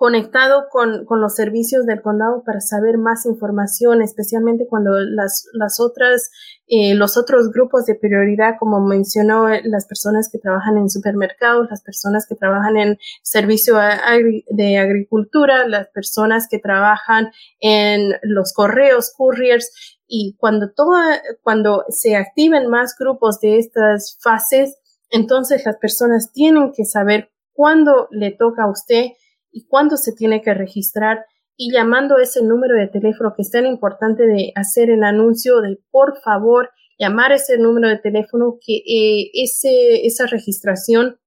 conectado 0.02 0.64
con, 0.68 1.04
con, 1.04 1.20
los 1.20 1.36
servicios 1.36 1.86
del 1.86 2.02
condado 2.02 2.42
para 2.44 2.60
saber 2.60 2.98
más 2.98 3.24
información, 3.24 4.02
especialmente 4.02 4.66
cuando 4.68 4.98
las, 4.98 5.46
las 5.52 5.78
otras, 5.78 6.32
eh, 6.66 6.96
los 6.96 7.16
otros 7.16 7.52
grupos 7.52 7.86
de 7.86 7.94
prioridad, 7.94 8.56
como 8.58 8.84
mencionó, 8.84 9.48
eh, 9.48 9.60
las 9.62 9.86
personas 9.86 10.28
que 10.28 10.40
trabajan 10.40 10.76
en 10.76 10.90
supermercados, 10.90 11.68
las 11.70 11.84
personas 11.84 12.26
que 12.28 12.34
trabajan 12.34 12.76
en 12.78 12.98
servicio 13.22 13.76
de 13.76 14.78
agricultura, 14.78 15.68
las 15.68 15.86
personas 15.90 16.48
que 16.50 16.58
trabajan 16.58 17.30
en 17.60 18.12
los 18.24 18.52
correos, 18.54 19.12
couriers, 19.16 19.70
y 20.08 20.34
cuando 20.36 20.72
todo, 20.72 20.96
cuando 21.42 21.84
se 21.90 22.16
activen 22.16 22.66
más 22.66 22.96
grupos 22.98 23.38
de 23.38 23.58
estas 23.58 24.18
fases, 24.20 24.78
Entonces 25.14 25.62
las 25.64 25.76
personas 25.76 26.32
tienen 26.32 26.72
que 26.72 26.86
saber 26.86 27.30
cuándo 27.52 28.08
le 28.10 28.32
toca 28.32 28.64
a 28.64 28.70
usted 28.70 29.12
y 29.52 29.66
cuándo 29.66 29.96
se 29.96 30.12
tiene 30.12 30.42
que 30.42 30.54
registrar 30.54 31.24
y 31.56 31.72
llamando 31.72 32.18
ese 32.18 32.42
número 32.42 32.74
de 32.74 32.88
teléfono 32.88 33.34
que 33.36 33.42
es 33.42 33.50
tan 33.50 33.66
importante 33.66 34.26
de 34.26 34.52
hacer 34.56 34.90
el 34.90 35.04
anuncio 35.04 35.60
de 35.60 35.78
por 35.90 36.18
favor 36.22 36.70
llamar 36.98 37.32
ese 37.32 37.58
número 37.58 37.88
de 37.88 37.98
teléfono 37.98 38.58
que 38.64 38.76
eh, 38.76 39.30
ese, 39.34 40.06
esa 40.06 40.26
registración 40.26 41.18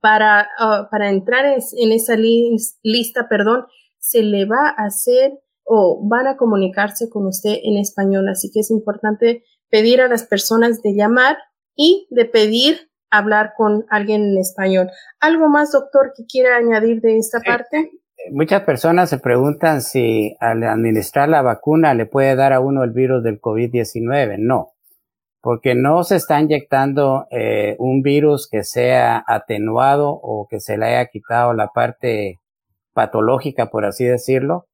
para, 0.00 0.48
ah, 0.58 0.88
para 0.90 1.10
entrar 1.10 1.44
en, 1.46 1.92
esa 1.92 2.16
lista, 2.16 3.28
perdón, 3.28 3.66
se 3.98 4.22
le 4.22 4.46
va 4.46 4.68
a 4.76 4.86
hacer 4.86 5.32
o 5.64 6.00
van 6.08 6.26
a 6.26 6.36
comunicarse 6.36 7.08
con 7.08 7.26
usted 7.26 7.58
en 7.62 7.76
español. 7.76 8.28
Así 8.28 8.50
que 8.50 8.60
es 8.60 8.70
importante 8.70 9.44
pedir 9.70 10.00
a 10.00 10.08
las 10.08 10.24
personas 10.24 10.82
de 10.82 10.94
llamar 10.94 11.38
y 11.76 12.08
de 12.10 12.24
pedir 12.24 12.90
hablar 13.12 13.52
con 13.56 13.84
alguien 13.90 14.22
en 14.22 14.38
español. 14.38 14.90
¿Algo 15.20 15.48
más, 15.48 15.70
doctor, 15.70 16.12
que 16.16 16.24
quiera 16.24 16.56
añadir 16.56 17.00
de 17.00 17.18
esta 17.18 17.40
parte? 17.40 17.92
Muchas 18.30 18.62
personas 18.62 19.10
se 19.10 19.18
preguntan 19.18 19.82
si 19.82 20.36
al 20.40 20.62
administrar 20.64 21.28
la 21.28 21.42
vacuna 21.42 21.94
le 21.94 22.06
puede 22.06 22.34
dar 22.34 22.52
a 22.52 22.60
uno 22.60 22.82
el 22.82 22.90
virus 22.90 23.22
del 23.22 23.40
COVID-19. 23.40 24.36
No, 24.38 24.72
porque 25.40 25.74
no 25.74 26.04
se 26.04 26.16
está 26.16 26.40
inyectando 26.40 27.26
eh, 27.30 27.76
un 27.78 28.02
virus 28.02 28.48
que 28.48 28.64
sea 28.64 29.22
atenuado 29.26 30.08
o 30.10 30.46
que 30.48 30.60
se 30.60 30.78
le 30.78 30.86
haya 30.86 31.06
quitado 31.06 31.52
la 31.52 31.68
parte 31.68 32.40
patológica, 32.94 33.66
por 33.66 33.84
así 33.84 34.04
decirlo. 34.04 34.66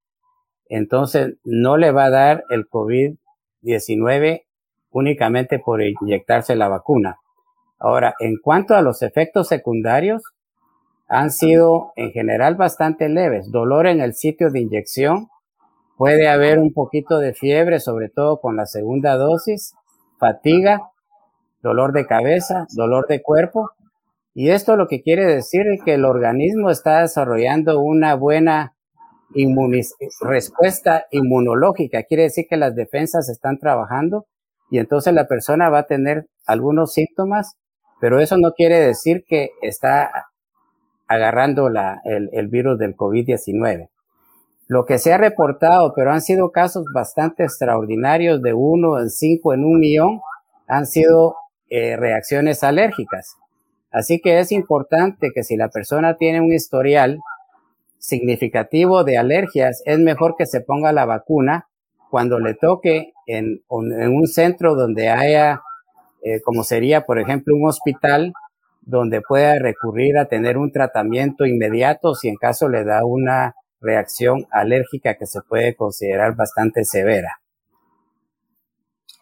Entonces, 0.68 1.38
no 1.44 1.77
le 1.77 1.90
va 1.90 2.05
a 2.05 2.11
dar 2.11 2.44
el 2.51 2.68
COVID-19 2.68 4.42
únicamente 4.90 5.59
por 5.59 5.83
inyectarse 5.83 6.55
la 6.55 6.68
vacuna. 6.68 7.18
Ahora, 7.79 8.14
en 8.19 8.37
cuanto 8.43 8.75
a 8.75 8.83
los 8.83 9.03
efectos 9.03 9.49
secundarios, 9.49 10.23
han 11.09 11.31
sido 11.31 11.93
en 11.97 12.11
general 12.12 12.57
bastante 12.57 13.09
leves. 13.09 13.51
Dolor 13.51 13.87
en 13.87 14.01
el 14.01 14.14
sitio 14.14 14.51
de 14.51 14.61
inyección, 14.61 15.29
puede 15.97 16.29
haber 16.29 16.59
un 16.59 16.73
poquito 16.73 17.19
de 17.19 17.35
fiebre, 17.35 17.81
sobre 17.81 18.09
todo 18.09 18.41
con 18.41 18.57
la 18.57 18.67
segunda 18.67 19.17
dosis, 19.17 19.75
fatiga, 20.19 20.91
dolor 21.62 21.93
de 21.93 22.07
cabeza, 22.07 22.67
dolor 22.77 23.07
de 23.09 23.23
cuerpo. 23.23 23.71
Y 24.35 24.51
esto 24.51 24.77
lo 24.77 24.87
que 24.87 25.03
quiere 25.03 25.25
decir 25.25 25.67
es 25.67 25.83
que 25.83 25.95
el 25.95 26.05
organismo 26.05 26.71
está 26.71 27.01
desarrollando 27.01 27.81
una 27.81 28.14
buena 28.14 28.75
respuesta 30.21 31.07
inmunológica. 31.11 32.05
Quiere 32.05 32.25
decir 32.25 32.47
que 32.49 32.57
las 32.57 32.75
defensas 32.75 33.29
están 33.29 33.59
trabajando 33.59 34.27
y 34.71 34.79
entonces 34.79 35.12
la 35.14 35.27
persona 35.27 35.69
va 35.71 35.81
a 35.81 35.87
tener 35.87 36.27
algunos 36.47 36.93
síntomas, 36.93 37.57
pero 38.01 38.21
eso 38.21 38.37
no 38.39 38.53
quiere 38.53 38.81
decir 38.81 39.25
que 39.27 39.51
está 39.63 40.29
agarrando 41.07 41.69
la, 41.69 42.01
el, 42.05 42.31
el 42.33 42.49
virus 42.49 42.79
del 42.79 42.97
COVID-19. 42.97 43.89
Lo 44.69 44.85
que 44.85 44.99
se 44.99 45.15
ha 45.15 45.19
reportado, 45.19 45.95
pero 45.95 46.13
han 46.13 46.21
sido 46.21 46.53
casos 46.53 46.85
bastante 46.93 47.43
extraordinarios 47.43 48.43
de 48.43 48.53
uno 48.53 49.01
en 49.01 49.09
cinco 49.09 49.55
en 49.55 49.65
un 49.65 49.81
millón, 49.81 50.21
han 50.67 50.87
sido 50.87 51.37
eh, 51.71 51.97
reacciones 51.97 52.63
alérgicas. 52.63 53.37
Así 53.91 54.21
que 54.21 54.39
es 54.39 54.53
importante 54.53 55.31
que 55.35 55.43
si 55.43 55.57
la 55.57 55.71
persona 55.71 56.17
tiene 56.17 56.41
un 56.41 56.53
historial 56.53 57.19
significativo 57.99 59.05
de 59.05 59.17
alergias, 59.17 59.83
es 59.87 59.99
mejor 59.99 60.35
que 60.37 60.47
se 60.47 60.61
ponga 60.61 60.93
la 60.93 61.07
vacuna 61.07 61.67
cuando 62.11 62.39
le 62.39 62.55
toque 62.55 63.13
en, 63.27 63.63
en 63.71 64.15
un 64.15 64.27
centro 64.27 64.75
donde 64.75 65.09
haya, 65.09 65.63
eh, 66.22 66.40
como 66.42 66.64
sería, 66.64 67.02
por 67.02 67.18
ejemplo, 67.18 67.54
un 67.54 67.68
hospital 67.68 68.33
donde 68.83 69.20
pueda 69.20 69.59
recurrir 69.59 70.18
a 70.18 70.26
tener 70.26 70.57
un 70.57 70.72
tratamiento 70.72 71.44
inmediato 71.44 72.14
si 72.14 72.28
en 72.28 72.37
caso 72.37 72.68
le 72.68 72.85
da 72.85 73.04
una 73.04 73.54
reacción 73.81 74.46
alérgica 74.50 75.16
que 75.16 75.26
se 75.26 75.40
puede 75.42 75.76
considerar 75.76 76.35
bastante 76.35 76.85
severa. 76.85 77.40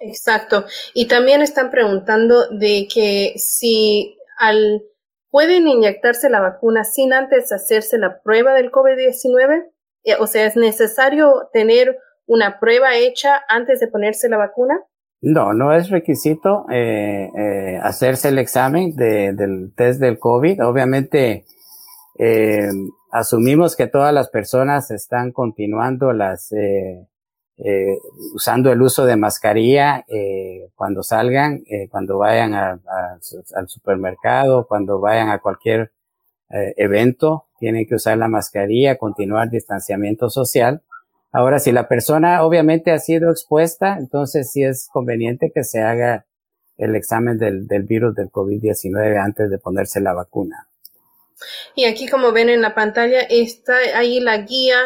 Exacto. 0.00 0.66
Y 0.94 1.08
también 1.08 1.42
están 1.42 1.70
preguntando 1.70 2.48
de 2.50 2.86
que 2.92 3.34
si 3.36 4.16
al 4.38 4.82
pueden 5.30 5.68
inyectarse 5.68 6.30
la 6.30 6.40
vacuna 6.40 6.84
sin 6.84 7.12
antes 7.12 7.52
hacerse 7.52 7.98
la 7.98 8.20
prueba 8.22 8.54
del 8.54 8.70
COVID-19, 8.70 9.66
eh, 10.04 10.14
o 10.18 10.26
sea, 10.26 10.46
es 10.46 10.56
necesario 10.56 11.50
tener 11.52 11.98
una 12.26 12.58
prueba 12.58 12.96
hecha 12.96 13.42
antes 13.48 13.80
de 13.80 13.88
ponerse 13.88 14.28
la 14.28 14.38
vacuna. 14.38 14.80
No, 15.22 15.54
no 15.54 15.72
es 15.72 15.88
requisito 15.90 16.66
eh, 16.70 17.30
eh, 17.36 17.80
hacerse 17.82 18.28
el 18.28 18.38
examen 18.38 18.94
del 18.94 19.72
test 19.74 20.00
del 20.00 20.18
COVID. 20.18 20.64
Obviamente, 20.64 21.46
eh, 22.18 22.68
asumimos 23.10 23.76
que 23.76 23.86
todas 23.86 24.12
las 24.12 24.28
personas 24.28 24.90
están 24.90 25.32
continuando 25.32 26.12
las 26.12 26.50
usando 28.34 28.70
el 28.70 28.82
uso 28.82 29.06
de 29.06 29.16
mascarilla 29.16 30.04
cuando 30.74 31.02
salgan, 31.02 31.64
cuando 31.90 32.18
vayan 32.18 32.52
al 32.52 33.68
supermercado, 33.68 34.66
cuando 34.66 35.00
vayan 35.00 35.30
a 35.30 35.38
cualquier 35.38 35.92
evento, 36.50 37.46
tienen 37.58 37.86
que 37.86 37.94
usar 37.94 38.18
la 38.18 38.28
mascarilla, 38.28 38.98
continuar 38.98 39.48
distanciamiento 39.48 40.28
social. 40.28 40.82
Ahora, 41.36 41.58
si 41.58 41.70
la 41.70 41.86
persona 41.86 42.42
obviamente 42.42 42.92
ha 42.92 42.98
sido 42.98 43.30
expuesta, 43.30 43.98
entonces 43.98 44.50
sí 44.50 44.64
es 44.64 44.88
conveniente 44.90 45.52
que 45.54 45.64
se 45.64 45.82
haga 45.82 46.24
el 46.78 46.96
examen 46.96 47.36
del, 47.36 47.66
virus 47.82 48.14
del 48.14 48.30
COVID-19 48.30 49.22
antes 49.22 49.50
de 49.50 49.58
ponerse 49.58 50.00
la 50.00 50.14
vacuna. 50.14 50.70
Y 51.74 51.84
aquí, 51.84 52.08
como 52.08 52.32
ven 52.32 52.48
en 52.48 52.62
la 52.62 52.74
pantalla, 52.74 53.20
está 53.20 53.74
ahí 53.96 54.18
la 54.18 54.38
guía 54.38 54.78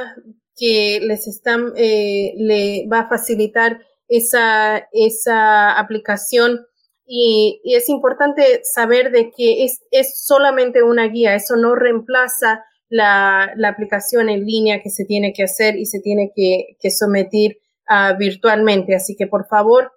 que 0.57 0.99
les 1.01 1.29
están, 1.29 1.73
eh, 1.77 2.35
le 2.37 2.89
va 2.93 3.03
a 3.03 3.09
facilitar 3.09 3.83
esa, 4.09 4.89
esa 4.91 5.79
aplicación. 5.79 6.67
Y, 7.07 7.61
y, 7.63 7.77
es 7.77 7.89
importante 7.89 8.63
saber 8.65 9.13
de 9.13 9.31
que 9.31 9.63
es, 9.65 9.83
es 9.93 10.21
solamente 10.25 10.83
una 10.83 11.07
guía, 11.07 11.37
eso 11.37 11.55
no 11.55 11.77
reemplaza 11.77 12.65
la, 12.91 13.53
la, 13.57 13.69
aplicación 13.69 14.29
en 14.29 14.45
línea 14.45 14.83
que 14.83 14.91
se 14.91 15.05
tiene 15.05 15.33
que 15.33 15.45
hacer 15.45 15.77
y 15.77 15.87
se 15.87 16.01
tiene 16.01 16.33
que, 16.35 16.77
que 16.79 16.91
someter 16.91 17.57
uh, 17.89 18.19
virtualmente. 18.19 18.95
Así 18.95 19.17
que 19.17 19.27
por 19.27 19.47
favor, 19.47 19.93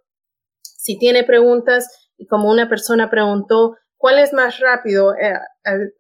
si 0.62 0.98
tiene 0.98 1.24
preguntas 1.24 2.12
y 2.18 2.28
como 2.28 2.50
una 2.50 2.70
persona 2.70 3.10
preguntó, 3.10 3.76
¿cuál 3.98 4.20
es 4.20 4.32
más 4.32 4.60
rápido? 4.60 5.16
Eh, 5.16 5.34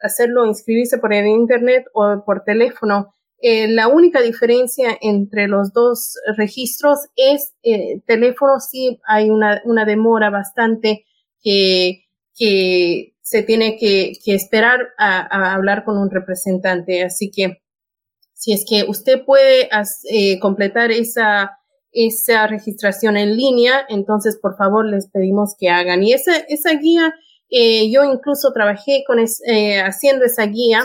hacerlo, 0.01 0.45
inscribirse 0.45 0.99
por 0.99 1.13
el 1.13 1.25
Internet 1.25 1.85
o 1.93 2.23
por 2.25 2.43
teléfono. 2.43 3.13
Eh, 3.41 3.67
la 3.67 3.87
única 3.87 4.21
diferencia 4.21 4.97
entre 5.01 5.47
los 5.47 5.73
dos 5.73 6.15
registros 6.37 6.99
es 7.15 7.53
eh, 7.63 8.01
teléfono, 8.05 8.59
sí 8.59 8.99
hay 9.05 9.29
una, 9.29 9.61
una 9.65 9.83
demora 9.83 10.29
bastante 10.29 11.05
que, 11.41 12.05
que 12.37 13.12
se 13.23 13.41
tiene 13.41 13.77
que, 13.77 14.19
esperar 14.25 14.79
a, 14.97 15.53
hablar 15.53 15.85
con 15.85 15.97
un 15.97 16.11
representante. 16.11 17.03
Así 17.03 17.31
que 17.31 17.63
si 18.33 18.51
es 18.51 18.65
que 18.69 18.83
usted 18.87 19.23
puede 19.25 19.69
eh, 20.11 20.39
completar 20.39 20.91
esa, 20.91 21.57
esa 21.93 22.47
registración 22.47 23.15
en 23.15 23.35
línea, 23.37 23.85
entonces 23.87 24.37
por 24.39 24.57
favor 24.57 24.85
les 24.85 25.09
pedimos 25.09 25.55
que 25.57 25.69
hagan. 25.69 26.03
Y 26.03 26.11
esa, 26.11 26.35
esa 26.49 26.73
guía, 26.73 27.13
eh, 27.49 27.89
yo 27.89 28.03
incluso 28.03 28.51
trabajé 28.51 29.05
con 29.07 29.19
eh, 29.19 29.79
haciendo 29.79 30.25
esa 30.25 30.45
guía 30.45 30.83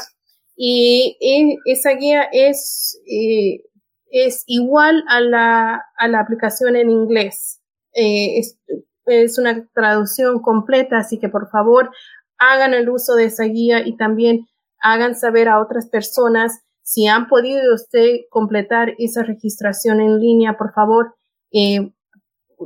y 0.56 1.16
esa 1.66 1.90
guía 1.90 2.28
es, 2.32 3.00
es 4.10 4.44
igual 4.46 5.04
a 5.08 5.20
la, 5.20 5.82
a 5.96 6.08
la 6.08 6.20
aplicación 6.20 6.76
en 6.76 6.90
inglés. 6.90 7.60
Es, 7.92 8.56
es, 9.06 9.38
una 9.38 9.66
traducción 9.74 10.40
completa, 10.40 10.98
así 10.98 11.18
que 11.18 11.28
por 11.28 11.48
favor 11.50 11.90
hagan 12.38 12.74
el 12.74 12.88
uso 12.88 13.14
de 13.14 13.26
esa 13.26 13.44
guía 13.44 13.86
y 13.86 13.96
también 13.96 14.46
hagan 14.80 15.14
saber 15.14 15.48
a 15.48 15.60
otras 15.60 15.88
personas 15.88 16.60
si 16.82 17.06
han 17.06 17.28
podido 17.28 17.74
usted 17.74 18.20
completar 18.30 18.94
esa 18.96 19.22
registración 19.22 20.00
en 20.00 20.20
línea, 20.20 20.56
por 20.56 20.72
favor, 20.72 21.16
eh, 21.52 21.92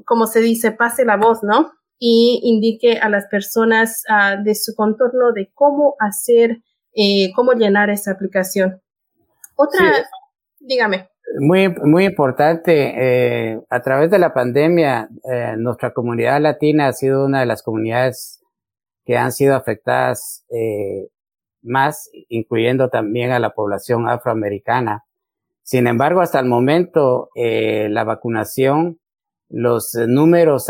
como 0.05 0.27
se 0.27 0.39
dice, 0.39 0.71
pase 0.71 1.05
la 1.05 1.17
voz, 1.17 1.43
¿no? 1.43 1.73
Y 1.99 2.41
indique 2.45 2.99
a 2.99 3.09
las 3.09 3.27
personas 3.27 4.05
ah, 4.09 4.37
de 4.37 4.55
su 4.55 4.77
contorno 4.77 5.33
de 5.33 5.51
cómo 5.55 5.97
hacer, 5.99 6.59
eh, 6.95 7.33
cómo 7.35 7.53
llenar 7.55 7.91
esa 7.91 8.13
aplicación. 8.13 8.81
Otra, 9.57 10.07
dígame. 10.61 11.09
Muy, 11.41 11.69
muy 11.83 12.05
importante. 12.05 12.95
Eh, 12.97 13.61
a 13.71 13.81
través 13.81 14.09
de 14.11 14.21
la 14.21 14.33
pandemia, 14.33 15.09
nuestra 15.57 15.93
comunidad 15.93 16.41
latina 16.41 16.87
ha 16.87 16.93
sido 16.93 17.25
una 17.25 17.41
de 17.41 17.47
las 17.47 17.65
comunidades 17.65 18.42
que 19.05 19.17
han 19.17 19.33
sido 19.33 19.57
afectadas 19.57 20.45
eh, 20.51 21.09
más, 21.63 22.11
incluyendo 22.29 22.89
también 22.89 23.31
a 23.33 23.39
la 23.39 23.51
población 23.51 24.09
afroamericana. 24.09 25.05
Sin 25.63 25.87
embargo, 25.87 26.21
hasta 26.21 26.41
el 26.41 26.47
momento, 26.47 27.31
eh, 27.35 27.89
la 27.91 28.05
vacunación 28.05 28.99
los 29.55 29.95
números 30.09 30.67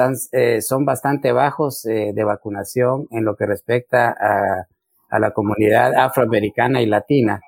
son 0.60 0.84
bastante 0.84 1.30
bajos 1.30 1.82
de 1.82 2.24
vacunación 2.24 3.06
en 3.12 3.24
lo 3.24 3.36
que 3.36 3.46
respecta 3.46 4.08
a, 4.10 4.66
a 5.12 5.18
la 5.18 5.32
comunidad 5.32 5.94
afroamericana 5.94 6.80
y 6.80 6.86
latina, 6.86 7.42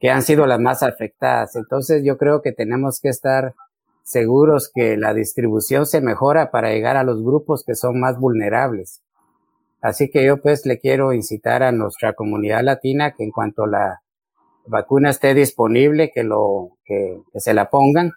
que 0.00 0.10
han 0.10 0.22
sido 0.22 0.44
las 0.44 0.58
más 0.58 0.82
afectadas. 0.82 1.54
Entonces 1.54 2.02
yo 2.04 2.18
creo 2.18 2.42
que 2.42 2.50
tenemos 2.50 3.00
que 3.00 3.08
estar 3.08 3.54
seguros 4.02 4.70
que 4.74 4.96
la 4.96 5.14
distribución 5.14 5.86
se 5.86 6.00
mejora 6.00 6.50
para 6.50 6.70
llegar 6.70 6.96
a 6.96 7.04
los 7.04 7.22
grupos 7.22 7.62
que 7.64 7.76
son 7.76 8.00
más 8.00 8.18
vulnerables. 8.18 9.02
Así 9.86 10.10
que 10.10 10.24
yo 10.24 10.38
pues 10.38 10.66
le 10.66 10.80
quiero 10.80 11.12
incitar 11.12 11.62
a 11.62 11.70
nuestra 11.70 12.14
comunidad 12.14 12.64
latina 12.64 13.14
que 13.16 13.22
en 13.22 13.30
cuanto 13.30 13.66
la 13.66 14.02
vacuna 14.66 15.10
esté 15.10 15.32
disponible, 15.32 16.10
que 16.12 16.24
lo, 16.24 16.70
que, 16.84 17.20
se 17.36 17.54
la 17.54 17.70
pongan, 17.70 18.10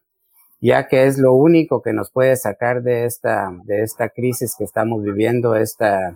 ya 0.60 0.88
que 0.88 1.06
es 1.06 1.20
lo 1.20 1.36
único 1.36 1.84
que 1.84 1.94
nos 1.94 2.10
puede 2.10 2.36
sacar 2.38 2.82
de 2.82 3.06
esta, 3.06 3.52
de 3.66 3.84
esta 3.84 4.10
crisis 4.10 4.56
que 4.58 4.64
estamos 4.64 5.04
viviendo, 5.04 5.54
esta, 5.54 6.16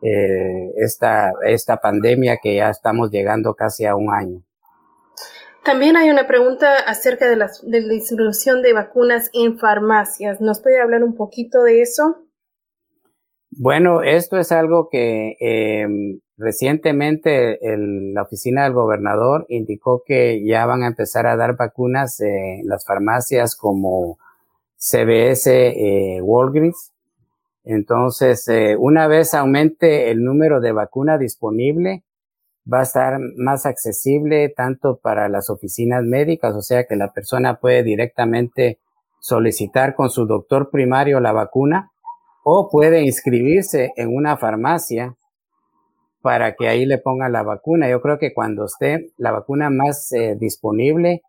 eh, 0.00 0.70
esta, 0.76 1.32
esta 1.44 1.78
pandemia 1.78 2.38
que 2.40 2.54
ya 2.54 2.70
estamos 2.70 3.10
llegando 3.10 3.54
casi 3.54 3.86
a 3.86 3.96
un 3.96 4.14
año. 4.14 4.42
También 5.64 5.96
hay 5.96 6.08
una 6.08 6.28
pregunta 6.28 6.72
acerca 6.86 7.28
de 7.28 7.34
la, 7.34 7.50
de 7.64 7.80
la 7.80 7.94
distribución 7.94 8.62
de 8.62 8.72
vacunas 8.72 9.28
en 9.32 9.58
farmacias. 9.58 10.40
¿Nos 10.40 10.60
puede 10.60 10.80
hablar 10.80 11.02
un 11.02 11.16
poquito 11.16 11.64
de 11.64 11.82
eso? 11.82 12.24
Bueno, 13.56 14.02
esto 14.02 14.36
es 14.38 14.50
algo 14.50 14.88
que 14.90 15.36
eh, 15.38 15.86
recientemente 16.36 17.56
la 17.62 18.22
oficina 18.22 18.64
del 18.64 18.72
gobernador 18.72 19.46
indicó 19.48 20.02
que 20.04 20.44
ya 20.44 20.66
van 20.66 20.82
a 20.82 20.88
empezar 20.88 21.28
a 21.28 21.36
dar 21.36 21.56
vacunas 21.56 22.18
en 22.20 22.66
las 22.66 22.84
farmacias 22.84 23.54
como 23.54 24.18
CBS, 24.76 25.46
eh, 25.46 26.20
Walgreens. 26.20 26.92
Entonces, 27.62 28.48
eh, 28.48 28.76
una 28.76 29.06
vez 29.06 29.34
aumente 29.34 30.10
el 30.10 30.24
número 30.24 30.60
de 30.60 30.72
vacuna 30.72 31.16
disponible, 31.16 32.02
va 32.70 32.80
a 32.80 32.84
estar 32.84 33.20
más 33.36 33.66
accesible 33.66 34.48
tanto 34.48 34.96
para 34.96 35.28
las 35.28 35.48
oficinas 35.48 36.02
médicas, 36.02 36.56
o 36.56 36.62
sea 36.62 36.86
que 36.86 36.96
la 36.96 37.12
persona 37.12 37.60
puede 37.60 37.84
directamente 37.84 38.80
solicitar 39.20 39.94
con 39.94 40.10
su 40.10 40.26
doctor 40.26 40.70
primario 40.70 41.20
la 41.20 41.32
vacuna 41.32 41.92
o 42.44 42.68
puede 42.70 43.02
inscribirse 43.02 43.92
en 43.96 44.14
una 44.14 44.36
farmacia 44.36 45.16
para 46.22 46.54
que 46.54 46.68
ahí 46.68 46.86
le 46.86 46.98
pongan 46.98 47.32
la 47.32 47.42
vacuna. 47.42 47.88
Yo 47.88 48.00
creo 48.00 48.18
que 48.18 48.32
cuando 48.32 48.66
esté 48.66 49.12
la 49.16 49.32
vacuna 49.32 49.70
más 49.70 50.12
eh, 50.12 50.36
disponible, 50.38 51.22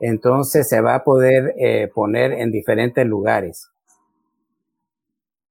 entonces 0.00 0.68
se 0.68 0.80
va 0.80 0.96
a 0.96 1.04
poder 1.04 1.54
eh, 1.58 1.88
poner 1.94 2.32
en 2.32 2.50
diferentes 2.50 3.06
lugares. 3.06 3.70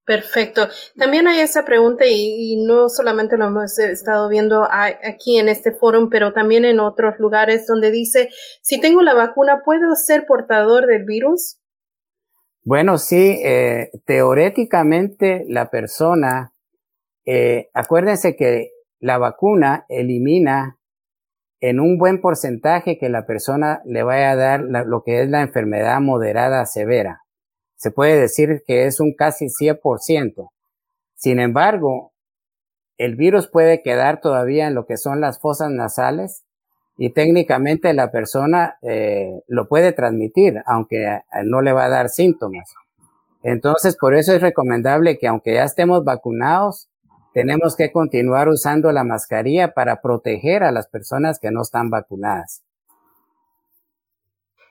Perfecto. 0.05 0.67
También 0.95 1.27
hay 1.27 1.39
esa 1.39 1.65
pregunta 1.65 2.05
y, 2.07 2.63
no 2.63 2.89
solamente 2.89 3.37
lo 3.37 3.45
hemos 3.47 3.79
estado 3.79 4.29
viendo 4.29 4.67
aquí 4.71 5.39
en 5.39 5.49
este 5.49 5.71
foro, 5.71 6.09
pero 6.11 6.31
también 6.31 6.63
en 6.63 6.79
otros 6.79 7.15
lugares 7.17 7.65
donde 7.65 7.89
dice, 7.89 8.29
si 8.61 8.79
tengo 8.79 9.01
la 9.01 9.15
vacuna, 9.15 9.63
¿puedo 9.65 9.95
ser 9.95 10.27
portador 10.27 10.85
del 10.85 11.05
virus? 11.05 11.57
Bueno, 12.67 12.97
sí, 12.97 13.39
eh, 13.45 13.91
teóricamente 14.05 15.45
la 15.47 15.69
persona, 15.69 16.51
eh, 17.23 17.69
acuérdense 17.75 18.35
que 18.35 18.71
la 18.99 19.19
vacuna 19.19 19.85
elimina 19.87 20.79
en 21.61 21.79
un 21.79 21.99
buen 21.99 22.21
porcentaje 22.21 22.97
que 22.97 23.09
la 23.09 23.27
persona 23.27 23.83
le 23.85 24.01
vaya 24.01 24.31
a 24.31 24.35
dar 24.35 24.61
lo 24.61 25.03
que 25.03 25.21
es 25.21 25.29
la 25.29 25.43
enfermedad 25.43 26.01
moderada 26.01 26.65
severa. 26.65 27.21
Se 27.75 27.91
puede 27.91 28.19
decir 28.19 28.63
que 28.65 28.87
es 28.87 28.99
un 28.99 29.13
casi 29.13 29.49
100%. 29.49 30.49
Sin 31.13 31.39
embargo, 31.39 32.13
el 32.97 33.15
virus 33.15 33.47
puede 33.47 33.83
quedar 33.83 34.21
todavía 34.21 34.65
en 34.65 34.73
lo 34.73 34.87
que 34.87 34.97
son 34.97 35.21
las 35.21 35.39
fosas 35.39 35.69
nasales 35.69 36.44
y 36.97 37.09
técnicamente 37.11 37.93
la 37.93 38.11
persona 38.11 38.77
eh, 38.81 39.41
lo 39.47 39.67
puede 39.67 39.91
transmitir, 39.91 40.61
aunque 40.65 41.21
no 41.43 41.61
le 41.61 41.73
va 41.73 41.85
a 41.85 41.89
dar 41.89 42.09
síntomas. 42.09 42.73
Entonces, 43.43 43.97
por 43.97 44.15
eso 44.15 44.33
es 44.33 44.41
recomendable 44.41 45.17
que 45.17 45.27
aunque 45.27 45.53
ya 45.53 45.63
estemos 45.63 46.03
vacunados, 46.03 46.89
tenemos 47.33 47.75
que 47.75 47.91
continuar 47.91 48.47
usando 48.47 48.91
la 48.91 49.03
mascarilla 49.03 49.73
para 49.73 50.01
proteger 50.01 50.63
a 50.63 50.71
las 50.71 50.87
personas 50.87 51.37
que 51.37 51.51
no 51.51 51.61
están 51.61 51.89
vacunadas. 51.89 52.63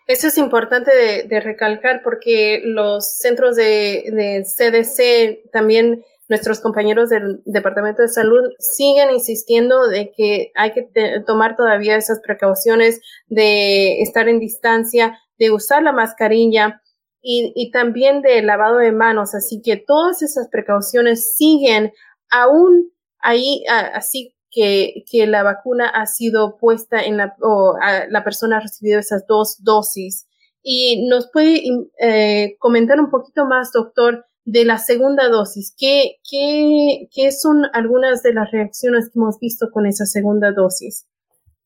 Eso 0.07 0.29
es 0.29 0.39
importante 0.39 0.91
de, 1.27 1.41
recalcar 1.41 2.03
porque 2.03 2.63
los 2.65 3.17
centros 3.17 3.57
de 3.57 4.45
CDC 4.45 5.51
también 5.51 6.05
nuestros 6.29 6.61
compañeros 6.61 7.11
del 7.11 7.43
Departamento 7.45 8.03
de 8.03 8.09
Salud 8.09 8.43
siguen 8.59 9.11
insistiendo 9.11 9.89
de 9.89 10.13
que 10.17 10.53
hay 10.55 10.73
que 10.73 10.89
tomar 11.27 11.57
todavía 11.57 11.97
esas 11.97 12.21
precauciones 12.21 13.01
de 13.27 14.01
estar 14.01 14.29
en 14.29 14.41
distancia, 14.41 15.19
de 15.39 15.51
usar 15.51 15.83
la 15.83 15.93
mascarilla 15.93 16.81
y, 17.27 17.71
también 17.71 18.21
de 18.23 18.43
lavado 18.43 18.79
de 18.79 18.93
manos. 18.93 19.35
Así 19.35 19.63
que 19.63 19.77
todas 19.77 20.23
esas 20.23 20.49
precauciones 20.49 21.35
siguen 21.37 21.93
aún 22.31 22.93
ahí, 23.19 23.65
así 23.69 24.35
que, 24.51 25.05
que, 25.11 25.27
la 25.27 25.43
vacuna 25.43 25.89
ha 25.89 26.07
sido 26.07 26.59
puesta 26.59 27.03
en 27.03 27.17
la, 27.17 27.35
o 27.41 27.77
la 28.09 28.25
persona 28.25 28.59
ha 28.59 28.61
recibido 28.61 29.01
esas 29.01 29.27
dos 29.27 29.63
dosis. 29.63 30.29
Y 30.63 31.07
nos 31.09 31.31
puede 31.31 31.63
eh, 31.99 32.57
comentar 32.59 32.99
un 33.01 33.11
poquito 33.11 33.45
más, 33.47 33.73
doctor, 33.73 34.27
de 34.45 34.65
la 34.65 34.79
segunda 34.79 35.29
dosis. 35.29 35.75
¿Qué, 35.77 36.17
qué, 36.29 37.09
qué 37.15 37.33
son 37.33 37.63
algunas 37.73 38.23
de 38.23 38.35
las 38.35 38.51
reacciones 38.51 39.11
que 39.11 39.19
hemos 39.19 39.39
visto 39.41 39.71
con 39.73 39.87
esa 39.87 40.05
segunda 40.05 40.53
dosis? 40.53 41.07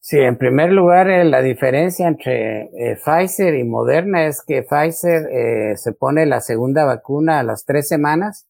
Sí, 0.00 0.18
en 0.18 0.38
primer 0.38 0.72
lugar, 0.72 1.10
eh, 1.10 1.24
la 1.24 1.42
diferencia 1.42 2.06
entre 2.06 2.62
eh, 2.62 2.96
Pfizer 3.04 3.54
y 3.54 3.64
Moderna 3.64 4.26
es 4.26 4.42
que 4.46 4.62
Pfizer 4.62 5.28
eh, 5.30 5.76
se 5.76 5.92
pone 5.92 6.24
la 6.24 6.40
segunda 6.40 6.84
vacuna 6.84 7.40
a 7.40 7.42
las 7.42 7.64
tres 7.64 7.88
semanas 7.88 8.46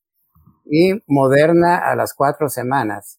y 0.67 1.03
Moderna 1.07 1.79
a 1.79 1.97
las 1.97 2.14
cuatro 2.14 2.49
semanas. 2.49 3.19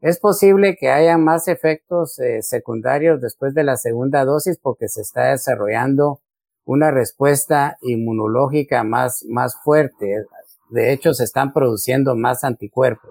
Es 0.00 0.18
posible 0.18 0.76
que 0.78 0.90
haya 0.90 1.16
más 1.16 1.46
efectos 1.46 2.18
secundarios 2.40 3.20
después 3.20 3.54
de 3.54 3.62
la 3.62 3.76
segunda 3.76 4.24
dosis 4.24 4.58
porque 4.60 4.88
se 4.88 5.00
está 5.00 5.30
desarrollando 5.30 6.21
una 6.64 6.90
respuesta 6.90 7.76
inmunológica 7.82 8.84
más, 8.84 9.24
más 9.28 9.56
fuerte. 9.62 10.24
De 10.70 10.92
hecho, 10.92 11.12
se 11.14 11.24
están 11.24 11.52
produciendo 11.52 12.14
más 12.16 12.44
anticuerpos. 12.44 13.10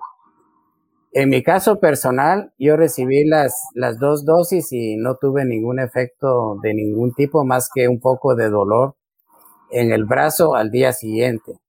En 1.14 1.30
mi 1.30 1.44
caso 1.44 1.80
personal, 1.80 2.54
yo 2.58 2.78
recibí 2.78 3.26
las, 3.26 3.54
las 3.76 4.00
dos 4.00 4.24
dosis 4.24 4.72
y 4.72 4.96
no 4.96 5.16
tuve 5.16 5.44
ningún 5.44 5.80
efecto 5.80 6.58
de 6.64 6.74
ningún 6.74 7.14
tipo 7.14 7.44
más 7.44 7.70
que 7.74 7.90
un 7.90 8.00
poco 8.00 8.34
de 8.36 8.50
dolor 8.50 8.96
en 9.72 9.92
el 9.92 10.06
brazo 10.06 10.56
al 10.56 10.72
día 10.72 10.94
siguiente. 10.94 11.60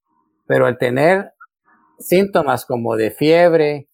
Pero 0.46 0.66
al 0.66 0.78
tener 0.78 1.32
síntomas 1.98 2.64
como 2.66 2.94
de 2.94 3.10
fiebre, 3.10 3.88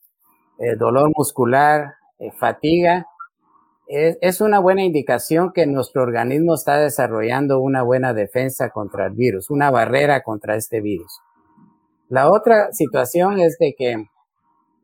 eh, 0.59 0.77
dolor 0.77 1.11
muscular, 1.17 1.95
eh, 2.19 2.31
fatiga, 2.33 3.07
es, 3.89 4.41
una 4.41 4.59
buena 4.59 4.85
indicación 4.85 5.53
que 5.53 5.67
nuestro 5.67 6.03
organismo 6.03 6.55
está 6.55 6.79
desarrollando 6.79 7.61
una 7.61 7.83
buena 7.83 8.13
defensa 8.13 8.71
contra 8.71 9.07
el 9.07 9.15
virus, 9.15 9.51
una 9.51 9.71
barrera 9.71 10.23
contra 10.23 10.57
este 10.57 10.81
virus. 10.81 11.21
La 12.11 12.31
otra 12.31 12.73
situación 12.73 13.41
es 13.41 13.57
de 13.59 13.75
que 13.77 14.07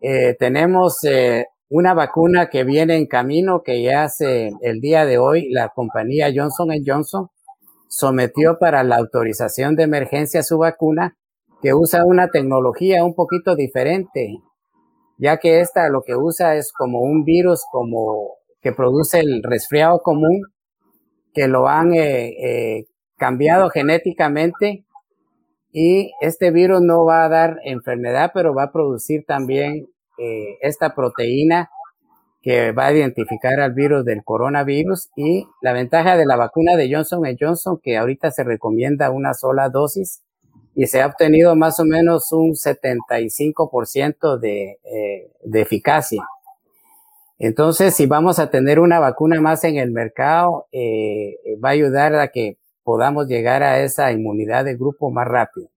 eh, 0.01 0.37
tenemos 0.39 1.05
eh, 1.05 1.47
una 1.69 1.93
vacuna 1.93 2.49
que 2.49 2.65
viene 2.65 2.97
en 2.97 3.07
camino 3.07 3.63
que 3.63 3.83
ya 3.83 4.05
hace 4.05 4.53
el 4.63 4.81
día 4.81 5.05
de 5.05 5.19
hoy 5.19 5.51
la 5.51 5.69
compañía 5.69 6.33
Johnson 6.35 6.69
Johnson 6.85 7.29
sometió 7.89 8.59
para 8.59 8.83
la 8.85 8.97
autorización 8.97 9.77
de 9.77 9.85
emergencia 9.85 10.43
su 10.43 10.59
vacuna 10.59 11.17
que 11.63 11.75
usa 11.75 12.05
una 12.05 12.29
tecnología 12.29 13.05
un 13.05 13.15
poquito 13.15 13.55
diferente, 13.57 14.39
ya 15.19 15.39
que 15.39 15.61
esta 15.61 15.89
lo 15.89 16.03
que 16.03 16.17
usa 16.17 16.57
es 16.57 16.73
como 16.73 17.01
un 17.01 17.25
virus 17.25 17.65
como 17.71 18.44
que 18.65 18.73
produce 18.73 19.21
el 19.21 19.43
resfriado 19.43 20.01
común, 20.01 20.41
que 21.35 21.49
lo 21.49 21.69
han 21.69 21.93
eh, 21.93 22.29
eh, 22.29 22.87
cambiado 23.19 23.69
genéticamente 23.69 24.87
y 25.71 26.13
este 26.23 26.51
virus 26.51 26.81
no 26.81 27.05
va 27.05 27.27
a 27.27 27.29
dar 27.29 27.59
enfermedad, 27.65 28.31
pero 28.33 28.55
va 28.55 28.65
a 28.65 28.73
producir 28.73 29.27
también 29.27 29.87
eh, 30.17 30.57
esta 30.63 30.95
proteína 30.95 31.69
que 32.41 32.73
va 32.73 32.87
a 32.87 32.95
identificar 32.95 33.61
al 33.61 33.75
virus 33.75 34.03
del 34.07 34.25
coronavirus 34.25 35.11
y 35.15 35.47
la 35.61 35.75
ventaja 35.75 36.17
de 36.17 36.25
la 36.25 36.37
vacuna 36.37 36.75
de 36.77 36.91
Johnson 36.91 37.21
Johnson, 37.39 37.79
que 37.83 37.99
ahorita 37.99 38.31
se 38.31 38.45
recomienda 38.45 39.11
una 39.11 39.35
sola 39.35 39.69
dosis 39.69 40.23
y 40.75 40.87
se 40.87 41.03
ha 41.03 41.07
obtenido 41.07 41.55
más 41.55 41.81
o 41.81 41.85
menos 41.85 42.33
un 42.33 42.53
75% 42.53 44.39
de, 44.39 44.79
de 45.45 45.61
eficacia. 45.61 46.23
Entonces, 47.45 47.95
si 47.95 48.07
vamos 48.07 48.39
a 48.39 48.49
tener 48.49 48.81
una 48.81 48.99
vacuna 49.01 49.39
más 49.39 49.65
en 49.65 49.77
el 49.77 49.91
mercado, 49.91 50.67
eh, 50.73 51.37
va 51.63 51.69
a 51.69 51.73
ayudar 51.73 52.15
a 52.15 52.29
que 52.29 52.57
podamos 52.83 53.29
llegar 53.29 53.63
a 53.63 53.83
esa 53.83 54.11
inmunidad 54.13 54.65
de 54.65 54.77
grupo 54.77 55.11
más 55.11 55.29
rápido. 55.29 55.69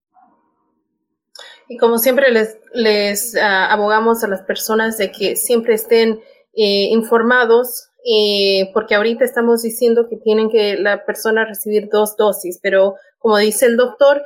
Y 1.68 1.76
como 1.76 1.98
siempre 1.98 2.32
les, 2.32 2.56
les 2.72 3.36
ah, 3.36 3.70
abogamos 3.70 4.24
a 4.24 4.28
las 4.28 4.40
personas 4.40 4.96
de 4.96 5.12
que 5.12 5.36
siempre 5.36 5.74
estén 5.74 6.20
eh, 6.54 6.88
informados, 6.90 7.90
eh, 8.10 8.70
porque 8.72 8.94
ahorita 8.94 9.26
estamos 9.26 9.60
diciendo 9.60 10.08
que 10.08 10.16
tienen 10.16 10.48
que 10.48 10.78
la 10.78 11.04
persona 11.04 11.44
recibir 11.44 11.90
dos 11.90 12.16
dosis, 12.16 12.60
pero 12.62 12.94
como 13.18 13.36
dice 13.36 13.66
el 13.66 13.76
doctor, 13.76 14.22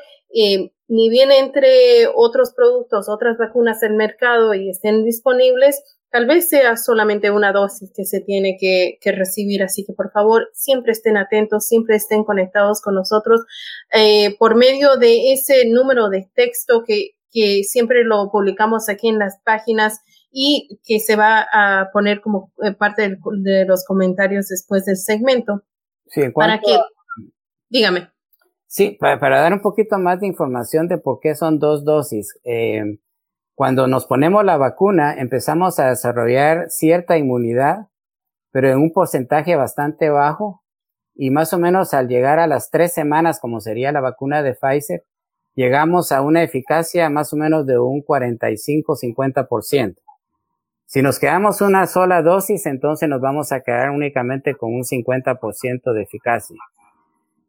ni 0.87 1.11
bien 1.11 1.33
entre 1.33 2.07
otros 2.15 2.53
productos, 2.55 3.09
otras 3.09 3.37
vacunas 3.37 3.83
en 3.83 3.97
mercado 3.97 4.55
y 4.55 4.71
estén 4.71 5.05
disponibles, 5.05 5.83
tal 6.13 6.27
vez 6.27 6.49
sea 6.49 6.77
solamente 6.77 7.31
una 7.31 7.53
dosis 7.53 7.91
que 7.97 8.05
se 8.05 8.21
tiene 8.21 8.57
que, 8.61 8.99
recibir. 9.13 9.63
Así 9.63 9.85
que 9.85 9.95
por 9.95 10.13
favor, 10.13 10.49
siempre 10.53 10.93
estén 10.93 11.17
atentos, 11.17 11.67
siempre 11.67 11.97
estén 11.97 12.23
conectados 12.23 12.81
con 12.83 12.95
nosotros 12.95 13.41
eh, 13.93 14.37
por 14.39 14.55
medio 14.55 14.97
de 14.97 15.33
ese 15.33 15.67
número 15.69 16.11
de 16.11 16.31
texto 16.35 16.85
que, 16.87 17.13
que 17.31 17.65
siempre 17.65 18.05
lo 18.05 18.31
publicamos 18.31 18.89
aquí 18.89 19.09
en 19.09 19.19
las 19.19 19.41
páginas 19.43 20.01
y 20.31 20.79
que 20.85 21.01
se 21.01 21.17
va 21.17 21.47
a 21.51 21.91
poner 21.93 22.21
como 22.21 22.53
eh, 22.63 22.73
parte 22.73 23.17
de 23.19 23.65
los 23.65 23.85
comentarios 23.87 24.49
después 24.49 24.85
del 24.85 24.97
segmento. 24.97 25.63
Sí, 26.09 26.29
para 26.29 26.61
que, 26.61 26.79
dígame. 27.71 28.11
Sí, 28.67 28.97
para, 29.01 29.19
dar 29.19 29.53
un 29.53 29.63
poquito 29.63 29.99
más 29.99 30.21
de 30.21 30.27
información 30.27 30.89
de 30.89 30.99
por 30.99 31.21
qué 31.21 31.35
son 31.35 31.59
dos 31.59 31.85
dosis. 31.85 32.39
Eh, 32.45 32.99
cuando 33.55 33.87
nos 33.87 34.07
ponemos 34.07 34.45
la 34.45 34.57
vacuna, 34.57 35.15
empezamos 35.15 35.79
a 35.79 35.91
desarrollar 35.91 36.71
cierta 36.71 37.19
inmunidad, 37.19 37.89
pero 38.51 38.71
en 38.71 38.79
un 38.79 38.93
porcentaje 38.93 39.57
bastante 39.57 40.09
bajo. 40.09 40.63
Y 41.15 41.31
más 41.31 41.53
o 41.53 41.59
menos 41.59 41.93
al 41.93 42.09
llegar 42.09 42.39
a 42.39 42.47
las 42.47 42.71
tres 42.71 42.95
semanas, 42.95 43.39
como 43.41 43.61
sería 43.61 43.93
la 43.93 44.01
vacuna 44.01 44.43
de 44.43 44.55
Pfizer, 44.55 45.05
llegamos 45.55 46.13
a 46.13 46.23
una 46.23 46.43
eficacia 46.43 47.11
más 47.11 47.35
o 47.35 47.37
menos 47.37 47.67
de 47.67 47.79
un 47.79 48.03
45-50%. 48.03 49.97
Si 50.87 51.03
nos 51.03 51.19
quedamos 51.19 51.61
una 51.61 51.87
sola 51.87 52.23
dosis, 52.23 52.65
entonces 52.67 53.09
nos 53.09 53.21
vamos 53.21 53.53
a 53.53 53.61
quedar 53.61 53.91
únicamente 53.91 54.55
con 54.55 54.75
un 54.75 54.85
50% 54.85 55.93
de 55.93 56.03
eficacia. 56.03 56.57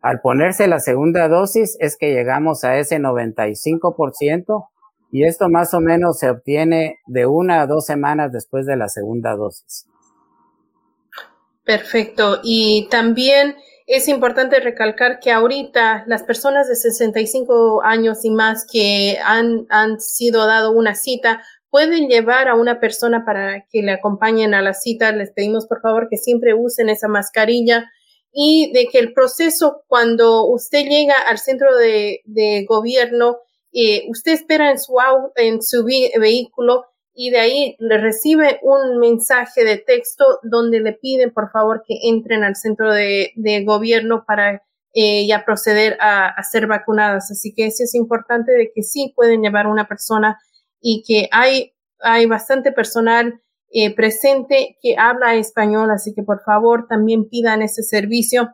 Al 0.01 0.19
ponerse 0.19 0.67
la 0.67 0.79
segunda 0.81 1.29
dosis 1.29 1.77
es 1.79 1.95
que 1.97 2.13
llegamos 2.13 2.65
a 2.65 2.77
ese 2.77 2.99
95% 2.99 4.67
y 5.13 5.25
esto 5.25 5.47
más 5.47 5.75
o 5.75 5.79
menos 5.79 6.17
se 6.17 6.27
obtiene 6.27 6.97
de 7.05 7.27
una 7.27 7.61
a 7.61 7.67
dos 7.67 7.85
semanas 7.85 8.31
después 8.31 8.65
de 8.65 8.75
la 8.75 8.89
segunda 8.89 9.35
dosis. 9.35 9.85
Perfecto. 11.63 12.39
Y 12.43 12.87
también 12.89 13.55
es 13.85 14.07
importante 14.07 14.59
recalcar 14.59 15.19
que 15.19 15.31
ahorita 15.31 16.03
las 16.07 16.23
personas 16.23 16.67
de 16.67 16.75
65 16.75 17.83
años 17.83 18.25
y 18.25 18.31
más 18.31 18.65
que 18.65 19.19
han, 19.23 19.67
han 19.69 19.99
sido 19.99 20.47
dado 20.47 20.71
una 20.71 20.95
cita 20.95 21.43
pueden 21.69 22.07
llevar 22.07 22.47
a 22.47 22.55
una 22.55 22.79
persona 22.79 23.23
para 23.23 23.67
que 23.69 23.83
le 23.83 23.91
acompañen 23.91 24.55
a 24.55 24.63
la 24.63 24.73
cita. 24.73 25.11
Les 25.11 25.29
pedimos 25.29 25.67
por 25.67 25.79
favor 25.81 26.07
que 26.09 26.17
siempre 26.17 26.55
usen 26.55 26.89
esa 26.89 27.07
mascarilla 27.07 27.87
y 28.31 28.71
de 28.73 28.87
que 28.87 28.97
el 28.97 29.13
proceso 29.13 29.83
cuando 29.87 30.47
usted 30.47 30.85
llega 30.85 31.13
al 31.27 31.37
centro 31.37 31.77
de, 31.77 32.21
de 32.25 32.65
gobierno 32.67 33.37
eh, 33.73 34.05
usted 34.09 34.33
espera 34.33 34.69
en 34.69 34.79
su, 34.79 34.95
en 35.35 35.61
su 35.61 35.83
vehículo 35.83 36.85
y 37.15 37.29
de 37.29 37.39
ahí 37.39 37.75
le 37.79 37.97
recibe 37.97 38.59
un 38.63 38.99
mensaje 38.99 39.63
de 39.63 39.77
texto 39.77 40.39
donde 40.43 40.79
le 40.79 40.93
piden 40.93 41.31
por 41.31 41.51
favor 41.51 41.83
que 41.87 41.97
entren 42.03 42.43
al 42.43 42.55
centro 42.55 42.91
de, 42.91 43.31
gobierno 43.65 44.25
para 44.25 44.63
eh, 44.93 45.25
ya 45.27 45.43
proceder 45.45 45.97
a, 46.01 46.35
ser 46.43 46.67
vacunadas. 46.67 47.31
Así 47.31 47.53
que 47.53 47.67
eso 47.67 47.83
es 47.83 47.95
importante 47.95 48.51
de 48.51 48.71
que 48.73 48.83
sí 48.83 49.13
pueden 49.15 49.41
llevar 49.41 49.67
una 49.67 49.87
persona 49.87 50.39
y 50.79 51.03
que 51.07 51.29
hay, 51.31 51.73
hay 51.99 52.25
bastante 52.25 52.71
personal 52.71 53.41
eh, 53.71 53.95
presente 53.95 54.77
que 54.81 54.95
habla 54.97 55.35
español, 55.35 55.89
así 55.89 56.13
que 56.13 56.21
por 56.21 56.43
favor 56.43 56.85
también 56.87 57.27
pidan 57.27 57.63
ese 57.63 57.81
servicio. 57.81 58.53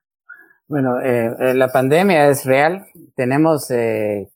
Bueno, 0.68 1.00
eh, 1.00 1.34
eh 1.38 1.54
la 1.54 1.68
pandemia 1.68 2.28
es 2.28 2.44
real. 2.44 2.86
Tenemos 3.16 3.70
eh, 3.70 4.30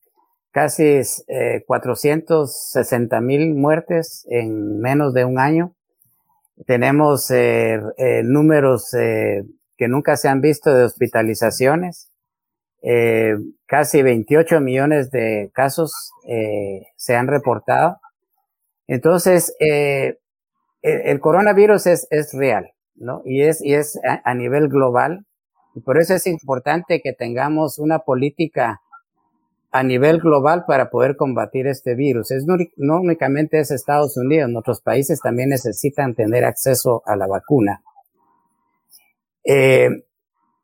casi 0.50 1.00
eh, 1.28 1.64
460 1.66 3.20
mil 3.20 3.54
muertes 3.54 4.26
en 4.28 4.80
menos 4.80 5.14
de 5.14 5.24
un 5.24 5.38
año. 5.38 5.74
Tenemos 6.66 7.30
eh, 7.30 7.80
eh, 7.96 8.22
números 8.24 8.92
eh, 8.94 9.44
que 9.76 9.88
nunca 9.88 10.16
se 10.16 10.28
han 10.28 10.40
visto 10.40 10.74
de 10.74 10.84
hospitalizaciones. 10.84 12.10
Eh, 12.82 13.34
casi 13.66 14.02
28 14.02 14.60
millones 14.60 15.10
de 15.10 15.50
casos 15.52 16.12
se 16.96 17.16
han 17.16 17.26
reportado. 17.26 17.98
Entonces, 18.86 19.54
el, 19.58 20.16
el, 20.82 21.20
coronavirus 21.20 21.86
es, 21.86 22.06
es 22.10 22.32
real, 22.32 22.70
¿no? 22.94 23.22
Y 23.24 23.42
es, 23.42 23.62
y 23.62 23.74
es 23.74 23.98
a, 24.24 24.34
nivel 24.34 24.68
global. 24.68 25.26
Por 25.84 25.98
eso 25.98 26.14
es 26.14 26.26
importante 26.26 27.00
que 27.02 27.12
tengamos 27.12 27.78
una 27.78 28.00
política 28.00 28.80
a 29.70 29.82
nivel 29.82 30.18
global 30.18 30.64
para 30.66 30.90
poder 30.90 31.16
combatir 31.16 31.66
este 31.66 31.94
virus. 31.94 32.30
Es 32.30 32.46
no, 32.46 33.00
únicamente 33.00 33.60
es 33.60 33.70
Estados 33.70 34.16
Unidos, 34.16 34.50
otros 34.56 34.80
países 34.80 35.20
también 35.20 35.50
necesitan 35.50 36.14
tener 36.14 36.44
acceso 36.44 37.02
a 37.06 37.16
la 37.16 37.26
vacuna. 37.26 37.82
Eh, 39.44 39.88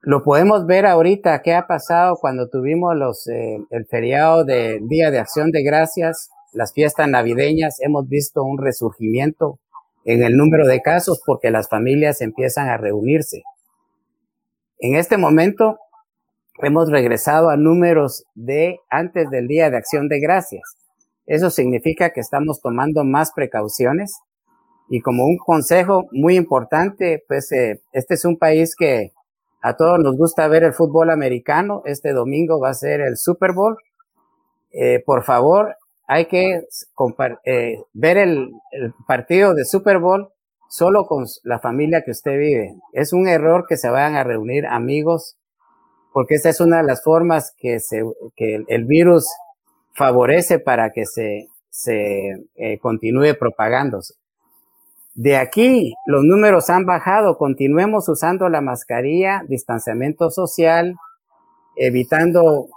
lo 0.01 0.23
podemos 0.23 0.67
ver 0.67 0.85
ahorita 0.87 1.41
qué 1.43 1.55
ha 1.55 1.67
pasado 1.67 2.17
cuando 2.21 2.49
tuvimos 2.49 2.95
los, 2.95 3.27
eh, 3.29 3.59
el 3.71 3.87
feriado 3.87 4.45
de 4.45 4.81
Día 4.83 5.11
de 5.11 5.19
Acción 5.19 5.51
de 5.51 5.63
Gracias, 5.63 6.31
las 6.53 6.73
fiestas 6.73 7.09
navideñas, 7.09 7.81
hemos 7.81 8.09
visto 8.09 8.43
un 8.43 8.59
resurgimiento 8.59 9.59
en 10.05 10.23
el 10.23 10.37
número 10.37 10.67
de 10.67 10.83
casos 10.83 11.23
porque 11.25 11.51
las 11.51 11.69
familias 11.69 12.21
empiezan 12.21 12.69
a 12.69 12.77
reunirse. 12.77 13.43
En 14.79 14.97
este 14.97 15.17
momento 15.17 15.79
hemos 16.63 16.91
regresado 16.91 17.51
a 17.51 17.57
números 17.57 18.25
de 18.35 18.79
antes 18.91 19.31
del 19.31 19.49
Día 19.49 19.71
de 19.71 19.77
Acción 19.77 20.09
de 20.09 20.21
Gracias. 20.21 20.63
Eso 21.27 21.51
significa 21.51 22.11
que 22.11 22.21
estamos 22.21 22.61
tomando 22.61 23.05
más 23.05 23.33
precauciones 23.33 24.21
y 24.89 25.01
como 25.01 25.25
un 25.25 25.39
consejo 25.39 26.07
muy 26.13 26.37
importante, 26.37 27.25
pues 27.27 27.51
eh, 27.53 27.81
este 27.93 28.15
es 28.15 28.25
un 28.25 28.37
país 28.37 28.77
que 28.77 29.13
a 29.63 29.77
todos 29.77 29.99
nos 29.99 30.17
gusta 30.17 30.47
ver 30.47 30.63
el 30.63 30.75
fútbol 30.75 31.11
americano. 31.11 31.83
Este 31.87 32.13
domingo 32.13 32.61
va 32.61 32.69
a 32.69 32.75
ser 32.75 33.01
el 33.01 33.17
Super 33.17 33.53
Bowl. 33.53 33.79
Eh, 34.73 35.03
por 35.07 35.25
favor, 35.25 35.77
hay 36.07 36.27
que 36.27 36.65
eh, 37.47 37.83
ver 37.95 38.19
el, 38.19 38.51
el 38.73 38.93
partido 39.07 39.55
de 39.55 39.65
Super 39.65 39.99
Bowl 39.99 40.29
solo 40.69 41.07
con 41.07 41.25
la 41.45 41.61
familia 41.61 42.03
que 42.05 42.11
usted 42.11 42.39
vive. 42.39 42.75
Es 42.93 43.15
un 43.15 43.27
error 43.27 43.65
que 43.67 43.79
se 43.79 43.89
vayan 43.89 44.17
a 44.17 44.25
reunir 44.25 44.67
amigos 44.67 45.39
porque 46.15 46.37
esa 46.37 46.49
es 46.49 46.61
una 46.61 46.77
de 46.77 46.85
las 46.85 47.03
formas 47.03 47.53
que, 47.59 47.81
se, 47.81 48.05
que 48.37 48.65
el 48.69 48.85
virus 48.85 49.27
favorece 49.95 50.61
para 50.61 50.93
que 50.93 51.07
se, 51.07 51.49
se 51.71 52.47
eh, 52.55 52.79
continúe 52.79 53.37
propagándose. 53.37 54.15
De 55.15 55.37
aquí 55.37 55.93
los 56.07 56.23
números 56.23 56.71
han 56.71 56.87
bajado, 56.87 57.37
continuemos 57.37 58.09
usando 58.09 58.49
la 58.49 58.61
mascarilla, 58.61 59.43
distanciamiento 59.49 60.31
social, 60.31 60.95
evitando 61.77 62.69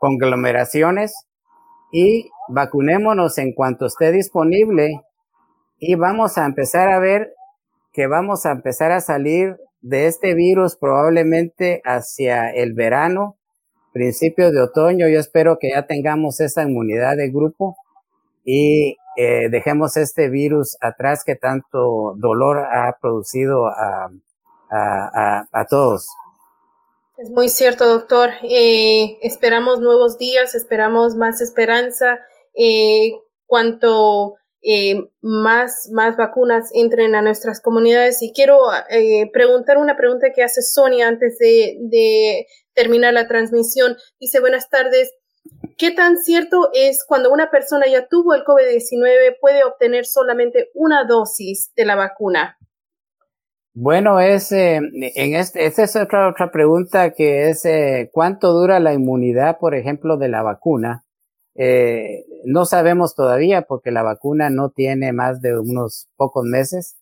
conglomeraciones 0.00 1.14
y 1.92 2.28
vacunémonos 2.48 3.38
en 3.38 3.54
cuanto 3.54 3.86
esté 3.86 4.10
disponible 4.10 5.00
y 5.78 5.94
vamos 5.94 6.38
a 6.38 6.44
empezar 6.44 6.88
a 6.88 6.98
ver 6.98 7.32
que 7.92 8.08
vamos 8.08 8.46
a 8.46 8.50
empezar 8.50 8.90
a 8.90 9.00
salir 9.00 9.58
de 9.84 10.06
este 10.06 10.32
virus 10.34 10.76
probablemente 10.76 11.82
hacia 11.84 12.50
el 12.50 12.72
verano, 12.72 13.36
principios 13.92 14.52
de 14.52 14.62
otoño. 14.62 15.08
Yo 15.08 15.20
espero 15.20 15.58
que 15.60 15.70
ya 15.70 15.86
tengamos 15.86 16.40
esa 16.40 16.62
inmunidad 16.62 17.18
de 17.18 17.28
grupo 17.28 17.76
y 18.44 18.96
eh, 19.16 19.50
dejemos 19.50 19.98
este 19.98 20.30
virus 20.30 20.78
atrás 20.80 21.22
que 21.24 21.36
tanto 21.36 22.14
dolor 22.16 22.60
ha 22.60 22.96
producido 22.98 23.66
a, 23.66 24.10
a, 24.70 25.46
a, 25.52 25.66
todos. 25.66 26.08
Es 27.18 27.30
muy 27.30 27.50
cierto, 27.50 27.86
doctor. 27.86 28.30
Eh, 28.42 29.18
esperamos 29.20 29.80
nuevos 29.80 30.16
días, 30.16 30.54
esperamos 30.54 31.14
más 31.14 31.42
esperanza. 31.42 32.20
Eh, 32.54 33.12
cuanto 33.46 34.36
eh, 34.66 35.10
más, 35.20 35.90
más 35.92 36.16
vacunas 36.16 36.70
entren 36.72 37.14
a 37.14 37.20
nuestras 37.20 37.60
comunidades. 37.60 38.22
Y 38.22 38.32
quiero 38.32 38.58
eh, 38.88 39.30
preguntar 39.30 39.76
una 39.76 39.96
pregunta 39.96 40.32
que 40.34 40.42
hace 40.42 40.62
Sonia 40.62 41.06
antes 41.06 41.38
de, 41.38 42.46
terminar 42.72 43.12
la 43.12 43.28
transmisión. 43.28 43.96
Dice, 44.18 44.40
buenas 44.40 44.68
tardes. 44.70 45.12
¿Qué 45.76 45.90
tan 45.90 46.16
cierto 46.16 46.70
es 46.72 47.04
cuando 47.06 47.30
una 47.30 47.50
persona 47.50 47.86
ya 47.86 48.08
tuvo 48.08 48.34
el 48.34 48.42
COVID-19 48.42 49.36
puede 49.40 49.62
obtener 49.64 50.06
solamente 50.06 50.70
una 50.74 51.04
dosis 51.04 51.70
de 51.76 51.84
la 51.84 51.94
vacuna? 51.94 52.56
Bueno, 53.74 54.18
es, 54.18 54.50
eh, 54.52 54.76
en 54.76 55.34
este, 55.34 55.66
esta 55.66 55.82
es 55.82 55.94
otra, 55.94 56.28
otra 56.28 56.50
pregunta 56.50 57.10
que 57.10 57.50
es 57.50 57.64
eh, 57.64 58.08
cuánto 58.12 58.52
dura 58.52 58.80
la 58.80 58.94
inmunidad, 58.94 59.58
por 59.58 59.74
ejemplo, 59.74 60.16
de 60.16 60.28
la 60.28 60.42
vacuna. 60.42 61.04
Eh, 61.56 62.24
no 62.44 62.64
sabemos 62.64 63.14
todavía 63.14 63.62
porque 63.62 63.90
la 63.90 64.02
vacuna 64.02 64.50
no 64.50 64.70
tiene 64.70 65.12
más 65.12 65.40
de 65.40 65.58
unos 65.58 66.08
pocos 66.16 66.44
meses. 66.44 66.96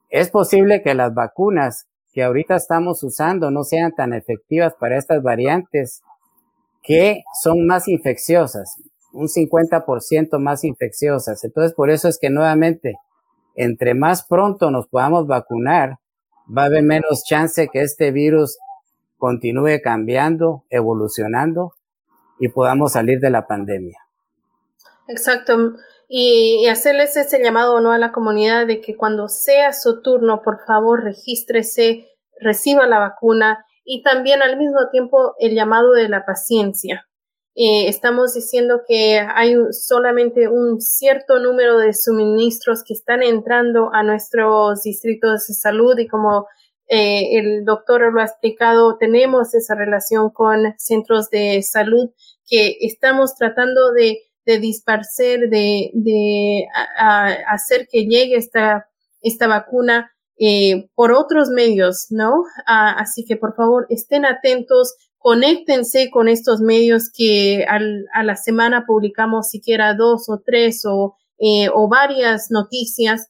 Es 0.09 0.31
posible 0.31 0.83
que 0.83 0.95
las 0.95 1.15
vacunas 1.15 1.87
que 2.13 2.25
ahorita 2.25 2.57
estamos 2.57 3.03
usando 3.05 3.51
no 3.51 3.63
sean 3.63 3.93
tan 3.93 4.13
efectivas 4.13 4.75
para 4.75 4.99
estas 4.99 5.23
variantes 5.23 6.03
que 6.83 7.23
son 7.41 7.67
más 7.67 7.87
infecciosas 7.87 8.81
un 9.13 9.29
50% 9.29 10.39
más 10.39 10.65
infecciosas. 10.65 11.45
Entonces, 11.45 11.75
por 11.75 11.91
eso 11.91 12.09
es 12.09 12.19
que 12.19 12.31
nuevamente, 12.31 12.97
entre 13.55 13.95
más 13.95 14.25
pronto 14.27 14.71
nos 14.71 14.89
podamos 14.89 15.27
vacunar, 15.27 15.99
va 16.57 16.63
a 16.63 16.67
haber 16.67 16.83
menos 16.83 17.25
chance 17.25 17.69
que 17.69 17.83
este 17.83 18.11
virus 18.11 18.59
continúe 19.21 19.81
cambiando, 19.81 20.65
evolucionando 20.71 21.75
y 22.41 22.49
podamos 22.49 22.95
salir 22.95 23.21
de 23.21 23.31
la 23.31 23.47
pandemia. 23.47 23.99
Exacto. 25.07 25.75
Y, 26.09 26.67
hacerles 26.67 27.17
ese 27.17 27.41
llamado 27.41 27.81
¿no? 27.81 27.93
a 27.93 27.99
la 27.99 28.11
comunidad 28.11 28.67
de 28.67 28.81
que 28.81 28.97
cuando 28.97 29.29
sea 29.29 29.73
su 29.73 30.03
turno, 30.03 30.43
por 30.43 30.65
favor, 30.67 31.05
regístrese, 31.05 32.09
reciba 32.41 32.89
la 32.89 32.99
vacuna 32.99 33.65
y 33.85 34.03
también 34.03 34.43
al 34.43 34.57
mismo 34.57 34.89
tiempo 34.91 35.35
el 35.39 35.55
llamado 35.55 35.93
de 35.93 36.09
la 36.09 36.25
paciencia 36.27 37.07
eh, 37.57 37.89
estamos 37.89 38.35
diciendo 38.35 38.83
que 38.87 39.19
hay 39.19 39.55
solamente 39.73 40.49
un 40.49 40.81
cierto 40.81 41.41
número 41.41 41.79
de 41.79 41.93
suministros 41.93 42.85
que 42.85 42.95
están 42.95 43.23
entrando 43.23 43.91
a 43.93 44.05
nuestros 44.05 44.85
distritos 44.85 45.49
de 45.49 45.55
salud 45.55 45.99
y 45.99 46.07
como 46.07 46.47
eh, 46.91 47.39
el 47.39 47.65
doctor 47.65 48.13
lo 48.13 48.21
ha 48.21 48.25
explicado, 48.25 48.99
tenemos 48.99 49.55
esa 49.55 49.77
relación 49.77 50.31
con 50.31 50.75
centros 50.77 51.31
de 51.31 51.63
salud 51.63 52.11
que 52.45 52.79
estamos 52.81 53.37
tratando 53.37 53.93
de, 53.93 54.19
de 54.45 54.59
disparcer, 54.59 55.49
de, 55.49 55.93
de 55.95 56.67
hacer 57.49 57.87
que 57.89 58.07
llegue 58.07 58.37
esta, 58.37 58.89
esta 59.23 59.47
vacuna 59.47 60.11
eh, 60.37 60.89
por 60.97 61.13
otros 61.13 61.51
medios, 61.51 62.07
¿no? 62.11 62.43
Ah, 62.67 62.97
así 62.99 63.25
que 63.25 63.37
por 63.37 63.55
favor 63.55 63.87
estén 63.89 64.25
atentos 64.25 64.95
conéctense 65.19 66.11
con 66.11 66.29
estos 66.29 66.61
medios 66.61 67.11
que 67.15 67.65
al, 67.69 68.07
a 68.15 68.25
la 68.25 68.37
semana 68.37 68.85
publicamos 68.87 69.51
siquiera 69.51 69.95
dos 69.95 70.29
o 70.29 70.43
tres 70.45 70.83
o, 70.87 71.15
eh, 71.39 71.69
o 71.73 71.89
varias 71.89 72.51
noticias. 72.51 73.30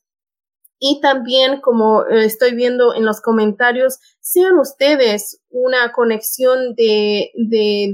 Y 0.82 1.00
también, 1.02 1.60
como 1.60 2.06
eh, 2.06 2.24
estoy 2.24 2.54
viendo 2.54 2.94
en 2.94 3.04
los 3.04 3.20
comentarios, 3.20 3.98
sean 4.20 4.58
ustedes 4.58 5.42
una 5.50 5.92
conexión 5.92 6.74
de, 6.74 7.30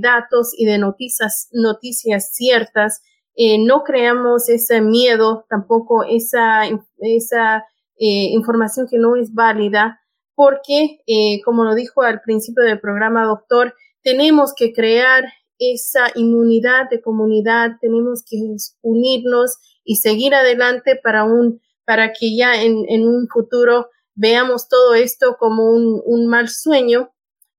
datos 0.00 0.54
y 0.56 0.66
de 0.66 0.78
noticias, 0.78 1.48
noticias 1.50 2.32
ciertas. 2.32 3.02
Eh, 3.34 3.58
no 3.58 3.82
creamos 3.82 4.48
ese 4.48 4.80
miedo, 4.80 5.44
tampoco 5.50 6.04
esa, 6.04 6.62
esa 6.98 7.64
eh, 7.98 8.30
información 8.30 8.86
que 8.88 8.98
no 8.98 9.16
es 9.16 9.34
válida, 9.34 10.00
porque, 10.36 10.98
como 11.46 11.64
lo 11.64 11.74
dijo 11.74 12.02
al 12.02 12.20
principio 12.20 12.62
del 12.62 12.78
programa, 12.78 13.24
doctor, 13.24 13.74
tenemos 14.02 14.52
que 14.54 14.74
crear 14.74 15.24
esa 15.58 16.08
inmunidad 16.14 16.90
de 16.90 17.00
comunidad, 17.00 17.78
tenemos 17.80 18.22
que 18.22 18.36
unirnos 18.82 19.56
y 19.82 19.96
seguir 19.96 20.34
adelante 20.34 21.00
para 21.02 21.24
un, 21.24 21.62
para 21.86 22.12
que 22.12 22.36
ya 22.36 22.60
en, 22.62 23.06
un 23.06 23.28
futuro 23.28 23.88
veamos 24.14 24.68
todo 24.68 24.94
esto 24.94 25.36
como 25.38 25.70
un, 25.70 26.26
mal 26.26 26.48
sueño 26.48 27.12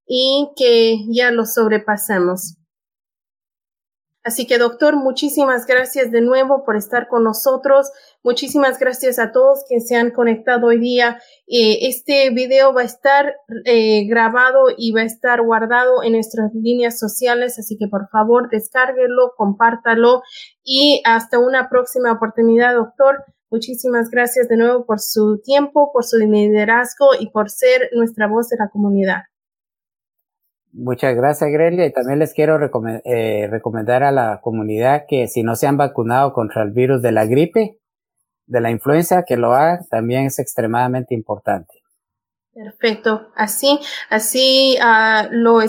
y 0.06 0.50
que 0.56 1.06
ya 1.10 1.32
lo 1.32 1.46
sobrepasamos. 1.46 2.56
Así 4.24 4.46
que, 4.46 4.58
doctor, 4.58 4.98
muchísimas 4.98 5.66
gracias 5.66 6.12
de 6.12 6.20
nuevo 6.20 6.66
por 6.66 6.76
estar 6.76 7.08
con 7.08 7.24
nosotros. 7.24 7.90
Muchísimas 8.24 8.78
gracias 8.78 9.20
a 9.20 9.32
todos 9.32 9.64
que 9.70 9.80
se 9.80 9.96
han 9.96 10.12
conectado 10.12 10.68
hoy 10.68 10.80
día. 10.80 11.22
Eh, 11.48 11.88
este 11.88 12.30
video 12.32 12.74
va 12.74 12.82
a 12.82 12.86
estar 12.86 13.38
eh, 13.64 14.06
grabado 14.06 14.66
y 14.78 14.92
va 14.92 15.02
a 15.02 15.06
estar 15.06 15.42
guardado 15.42 16.04
en 16.04 16.12
nuestras 16.12 16.54
líneas 16.54 17.00
sociales, 17.00 17.58
así 17.58 17.78
que 17.78 17.88
por 17.88 18.10
favor 18.10 18.50
descárguelo, 18.50 19.32
compártalo 19.38 20.24
y 20.62 21.02
hasta 21.06 21.40
una 21.40 21.70
próxima 21.70 22.12
oportunidad, 22.12 22.76
doctor. 22.76 23.24
Muchísimas 23.50 24.10
gracias 24.10 24.50
de 24.50 24.58
nuevo 24.58 24.86
por 24.86 25.00
su 25.00 25.40
tiempo, 25.42 25.92
por 25.94 26.04
su 26.04 26.18
liderazgo 26.18 27.08
y 27.20 27.30
por 27.30 27.50
ser 27.50 27.90
nuestra 27.94 28.28
voz 28.28 28.50
de 28.50 28.58
la 28.58 28.70
comunidad. 28.70 29.22
Muchas 30.74 31.16
gracias, 31.16 31.50
Grelia. 31.50 31.86
Y 31.86 31.94
también 31.94 32.20
les 32.20 32.34
quiero 32.34 32.60
eh, 33.06 33.48
recomendar 33.50 34.04
a 34.04 34.12
la 34.12 34.42
comunidad 34.42 35.06
que 35.08 35.28
si 35.28 35.44
no 35.44 35.56
se 35.56 35.66
han 35.66 35.78
vacunado 35.78 36.34
contra 36.34 36.62
el 36.62 36.72
virus 36.72 37.02
de 37.02 37.12
la 37.12 37.26
gripe, 37.26 37.80
de 38.46 38.62
la 38.62 38.70
influenza, 38.70 39.24
que 39.24 39.38
lo 39.38 39.54
hagan, 39.54 39.86
también 39.90 40.26
es 40.26 40.40
extremadamente 40.40 41.16
importante. 41.16 41.77
Perfecto. 42.58 43.32
Así, 43.36 43.80
así 44.10 44.78
uh, 44.82 45.28
lo, 45.30 45.60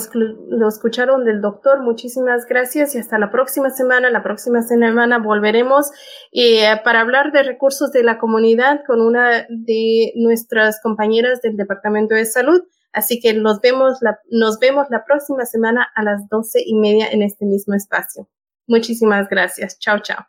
lo 0.48 0.68
escucharon 0.68 1.22
del 1.26 1.42
doctor. 1.42 1.82
Muchísimas 1.82 2.46
gracias 2.46 2.94
y 2.94 2.98
hasta 2.98 3.18
la 3.18 3.30
próxima 3.30 3.68
semana. 3.68 4.08
La 4.08 4.22
próxima 4.22 4.62
semana 4.62 5.18
volveremos 5.18 5.90
eh, 6.32 6.80
para 6.84 7.02
hablar 7.02 7.30
de 7.30 7.42
recursos 7.42 7.92
de 7.92 8.04
la 8.04 8.16
comunidad 8.16 8.84
con 8.86 9.02
una 9.02 9.46
de 9.50 10.14
nuestras 10.16 10.80
compañeras 10.80 11.42
del 11.42 11.58
Departamento 11.58 12.14
de 12.14 12.24
Salud. 12.24 12.62
Así 12.94 13.20
que 13.20 13.34
vemos 13.60 13.98
nos 14.30 14.58
vemos 14.58 14.86
la 14.88 15.04
próxima 15.04 15.44
semana 15.44 15.86
a 15.94 16.02
las 16.02 16.26
doce 16.30 16.62
y 16.64 16.74
media 16.74 17.08
en 17.10 17.20
este 17.20 17.44
mismo 17.44 17.74
espacio. 17.74 18.26
Muchísimas 18.66 19.28
gracias. 19.28 19.78
Chao, 19.78 19.98
chao. 19.98 20.28